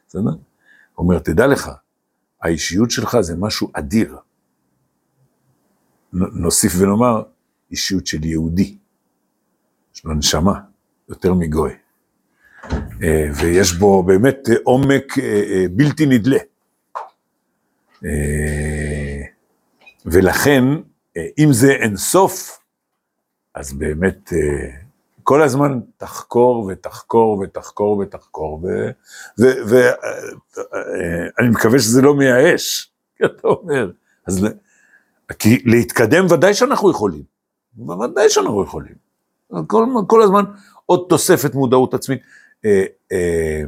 בסדר? 0.09 0.31
אומר, 0.99 1.19
תדע 1.19 1.47
לך, 1.47 1.71
האישיות 2.43 2.91
שלך 2.91 3.21
זה 3.21 3.37
משהו 3.37 3.71
אדיר. 3.73 4.17
נוסיף 6.13 6.73
ונאמר, 6.79 7.23
אישיות 7.71 8.07
של 8.07 8.25
יהודי. 8.25 8.79
יש 9.95 10.05
לו 10.05 10.15
נשמה, 10.15 10.61
יותר 11.09 11.35
מגוי. 11.35 11.73
אה, 13.03 13.29
ויש 13.35 13.73
בו 13.73 14.03
באמת 14.03 14.49
אה, 14.51 14.55
עומק 14.65 15.19
אה, 15.19 15.65
בלתי 15.71 16.07
נדלה. 16.07 16.39
ולכן, 20.07 20.65
אם 21.39 21.53
זה 21.53 21.73
אינסוף, 21.73 22.59
אז 23.55 23.73
באמת 23.73 24.33
כל 25.23 25.43
הזמן 25.43 25.81
תחקור 25.97 26.71
ותחקור 26.73 27.39
ותחקור 27.39 27.99
ותחקור, 27.99 28.63
ואני 29.39 31.49
מקווה 31.51 31.79
שזה 31.79 32.03
לא 32.03 32.15
מייאש, 32.15 32.93
כי 33.17 33.25
אתה 33.25 33.49
אומר. 33.49 33.91
אז 34.27 34.47
כי 35.39 35.63
להתקדם 35.65 36.27
ודאי 36.31 36.55
שאנחנו 36.55 36.91
יכולים, 36.91 37.23
ודאי 37.79 38.31
שאנחנו 38.31 38.63
יכולים. 38.63 38.95
כל, 39.67 39.85
כל 40.07 40.23
הזמן 40.23 40.45
עוד 40.87 41.07
תוספת 41.09 41.55
מודעות 41.55 41.95
עצמית. 41.95 42.23
אה, 42.65 42.85
אה, 43.13 43.63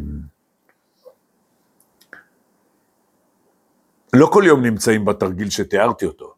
לא 4.13 4.29
כל 4.33 4.43
יום 4.47 4.63
נמצאים 4.63 5.05
בתרגיל 5.05 5.51
שתיארתי 5.51 6.07
אותו. 6.07 6.35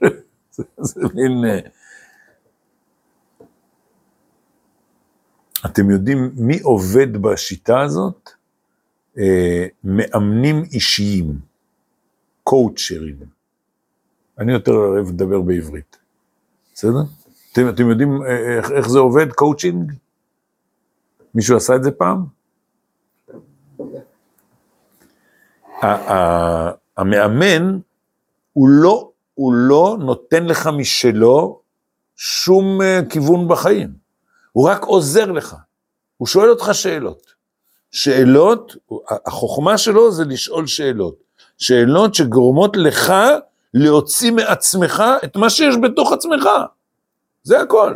זה, 0.78 1.00
מין... 1.14 1.44
אה, 1.44 1.58
אתם 5.66 5.90
יודעים 5.90 6.30
מי 6.36 6.60
עובד 6.60 7.16
בשיטה 7.16 7.80
הזאת? 7.80 8.30
מאמנים 9.84 10.62
אישיים, 10.72 11.38
קואוצ'רים. 12.42 13.16
אני 14.38 14.52
יותר 14.52 14.72
אוהב 14.72 15.08
לדבר 15.08 15.40
בעברית, 15.40 15.96
בסדר? 16.74 17.02
אתם, 17.56 17.68
אתם 17.68 17.90
יודעים 17.90 18.22
אה, 18.22 18.58
איך, 18.58 18.70
איך 18.70 18.88
זה 18.88 18.98
עובד, 18.98 19.32
קואוצ'ינג? 19.32 19.92
מישהו 21.34 21.56
עשה 21.56 21.76
את 21.76 21.82
זה 21.84 21.90
פעם? 21.90 22.24
המאמן, 26.96 27.78
הוא 28.52 28.68
לא, 28.68 29.10
הוא 29.34 29.52
לא 29.54 29.96
נותן 30.00 30.46
לך 30.46 30.66
משלו 30.66 31.60
שום 32.16 32.82
אה, 32.82 33.00
כיוון 33.10 33.48
בחיים. 33.48 33.92
הוא 34.52 34.68
רק 34.68 34.82
עוזר 34.82 35.32
לך. 35.32 35.56
הוא 36.16 36.28
שואל 36.28 36.50
אותך 36.50 36.70
שאלות. 36.72 37.22
שאלות, 37.90 38.76
החוכמה 39.26 39.78
שלו 39.78 40.12
זה 40.12 40.24
לשאול 40.24 40.66
שאלות. 40.66 41.16
שאלות 41.58 42.14
שגורמות 42.14 42.76
לך 42.76 43.12
להוציא 43.74 44.30
מעצמך 44.30 45.02
את 45.24 45.36
מה 45.36 45.50
שיש 45.50 45.74
בתוך 45.82 46.12
עצמך. 46.12 46.48
זה 47.46 47.60
הכל. 47.60 47.94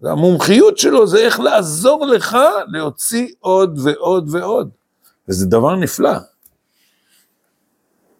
זה 0.00 0.10
המומחיות 0.10 0.78
שלו 0.78 1.06
זה 1.06 1.18
איך 1.18 1.40
לעזור 1.40 2.06
לך 2.06 2.36
להוציא 2.66 3.28
עוד 3.40 3.78
ועוד 3.84 4.34
ועוד. 4.34 4.70
וזה 5.28 5.46
דבר 5.46 5.76
נפלא. 5.76 6.16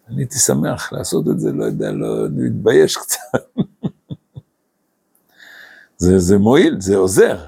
אני 0.08 0.22
הייתי 0.22 0.38
שמח 0.38 0.92
לעשות 0.92 1.28
את 1.28 1.40
זה, 1.40 1.52
לא 1.52 1.64
יודע, 1.64 1.92
לא, 1.92 2.26
אני 2.26 2.48
מתבייש 2.48 2.96
קצת. 2.96 3.18
זה, 5.96 6.18
זה 6.18 6.38
מועיל, 6.38 6.76
זה 6.80 6.96
עוזר. 6.96 7.38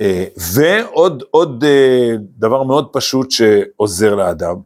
אה, 0.00 0.24
ועוד 0.54 1.22
עוד 1.30 1.64
אה, 1.64 2.14
דבר 2.38 2.62
מאוד 2.62 2.88
פשוט 2.92 3.30
שעוזר 3.30 4.14
לאדם, 4.14 4.56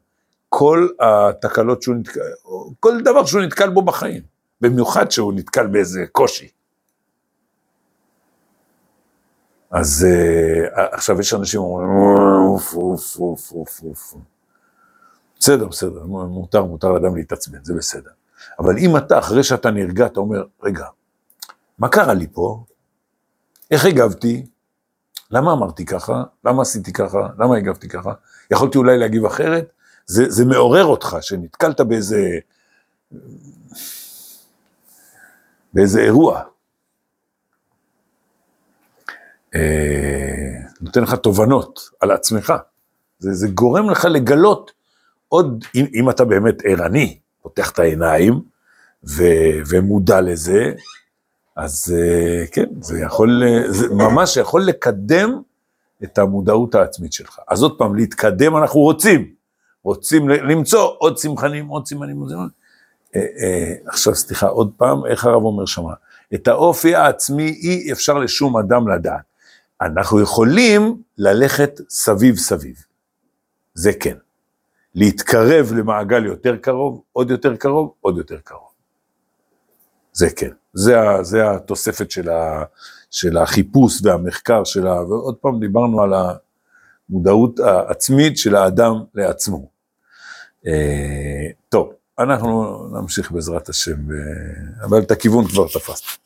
כל 0.49 0.89
התקלות 1.01 1.83
שהוא 1.83 1.95
נתקל, 1.95 2.21
כל 2.81 3.01
דבר 3.01 3.25
שהוא 3.25 3.43
נתקל 3.43 3.71
בו 3.71 3.83
בחיים, 3.83 4.23
במיוחד 4.61 5.11
שהוא 5.11 5.33
נתקל 5.33 5.67
באיזה 5.67 6.05
קושי. 6.13 6.56
אז 9.79 10.07
uh, 10.09 10.81
עכשיו 10.93 11.21
יש 11.21 11.35
אנשים 11.35 11.61
אומרים, 11.61 11.89
אוף, 11.89 12.75
אוף, 12.75 13.17
אוף, 13.19 13.53
אוף, 13.53 13.81
אוף. 13.83 14.15
בסדר, 15.41 15.67
בסדר, 15.67 16.05
מותר, 16.05 16.65
מותר 16.65 16.93
לאדם 16.93 17.17
להתעצבן, 17.17 17.65
זה 17.65 17.75
בסדר. 17.75 18.11
אבל 18.59 18.79
אם 18.79 18.97
אתה, 18.97 19.19
אחרי 19.19 19.43
שאתה 19.43 19.71
נרגע, 19.71 20.07
אתה 20.07 20.21
אומר, 20.21 20.45
רגע, 20.63 20.87
מה 21.79 21.89
קרה 21.89 22.15
לי 22.15 22.27
פה? 22.33 22.65
איך 23.71 23.85
הגבתי? 23.85 24.47
למה 25.31 25.53
אמרתי 25.53 25.85
ככה? 25.85 26.23
למה 26.45 26.63
עשיתי 26.63 26.93
ככה? 26.93 27.29
למה 27.39 27.57
הגבתי 27.57 27.89
ככה? 27.89 28.13
יכולתי 28.51 28.79
אולי 28.79 28.99
להגיב 28.99 29.25
אחרת? 29.25 29.73
זה, 30.07 30.31
זה 30.31 30.45
מעורר 30.45 30.85
אותך, 30.85 31.17
שנתקלת 31.21 31.81
באיזה... 31.81 32.39
באיזה 35.73 36.01
אירוע. 36.01 36.43
אה, 39.57 40.61
נותן 40.81 41.03
לך 41.03 41.15
תובנות 41.15 41.81
על 42.01 42.11
עצמך. 42.11 42.53
זה, 43.19 43.33
זה 43.33 43.49
גורם 43.49 43.91
לך 43.91 44.05
לגלות 44.05 44.73
עוד, 45.29 45.65
אם, 45.75 45.87
אם 45.95 46.11
אתה 46.11 46.25
באמת 46.25 46.55
ערני, 46.65 47.19
פותח 47.43 47.71
את 47.71 47.79
העיניים 47.79 48.41
ו, 49.09 49.25
ומודע 49.69 50.21
לזה, 50.21 50.73
אז 51.57 51.95
אה, 51.99 52.47
כן, 52.53 52.67
זה 52.81 53.01
יכול, 53.01 53.43
זה 53.69 53.89
ממש 53.95 54.37
יכול 54.37 54.65
לקדם 54.65 55.41
את 56.05 56.19
המודעות 56.19 56.75
העצמית 56.75 57.13
שלך. 57.13 57.39
אז 57.49 57.63
עוד 57.63 57.79
פעם, 57.79 57.97
להתקדם 57.97 58.57
אנחנו 58.57 58.81
רוצים, 58.81 59.31
רוצים 59.85 60.29
למצוא 60.29 60.91
עוד 60.99 61.17
צמחנים, 61.17 61.67
עוד 61.67 61.87
סימנים, 61.87 62.21
עוד 62.21 62.29
סימנים. 62.29 62.49
אה, 63.17 63.21
אה, 63.21 63.75
עכשיו 63.87 64.15
סליחה, 64.15 64.47
עוד 64.47 64.71
פעם, 64.77 65.07
איך 65.07 65.25
הרב 65.25 65.43
אומר 65.43 65.67
שמה? 65.67 65.93
את 66.35 66.49
האופי 66.49 66.95
העצמי 66.95 67.59
אי 67.63 67.93
אפשר 67.93 68.19
לשום 68.19 68.57
אדם 68.57 68.89
לדעת. 68.89 69.36
אנחנו 69.81 70.21
יכולים 70.21 71.03
ללכת 71.19 71.81
סביב 71.89 72.37
סביב, 72.37 72.85
זה 73.75 73.93
כן. 73.93 74.17
להתקרב 74.95 75.73
למעגל 75.73 76.27
יותר 76.27 76.57
קרוב, 76.57 77.03
עוד 77.13 77.31
יותר 77.31 77.57
קרוב, 77.57 77.93
עוד 78.01 78.19
יותר 78.19 78.39
קרוב. 78.45 78.69
זה 80.13 80.31
כן, 80.37 80.51
זה, 80.75 80.97
זה 81.23 81.51
התוספת 81.51 82.11
של, 82.11 82.29
ה, 82.29 82.65
של 83.11 83.37
החיפוש 83.37 84.01
והמחקר 84.03 84.65
שלה, 84.65 85.03
ועוד 85.03 85.37
פעם 85.37 85.61
דיברנו 85.61 86.03
על 86.03 86.13
המודעות 87.11 87.61
העצמית 87.61 88.39
של 88.39 88.57
האדם 88.57 88.95
לעצמו. 89.15 89.69
אה, 90.67 91.47
טוב, 91.69 91.93
אנחנו 92.19 92.83
נמשיך 92.93 93.33
בעזרת 93.33 93.69
השם, 93.69 93.97
אבל 94.83 94.99
את 94.99 95.11
הכיוון 95.11 95.49
כבר 95.49 95.67
תפסנו. 95.69 96.26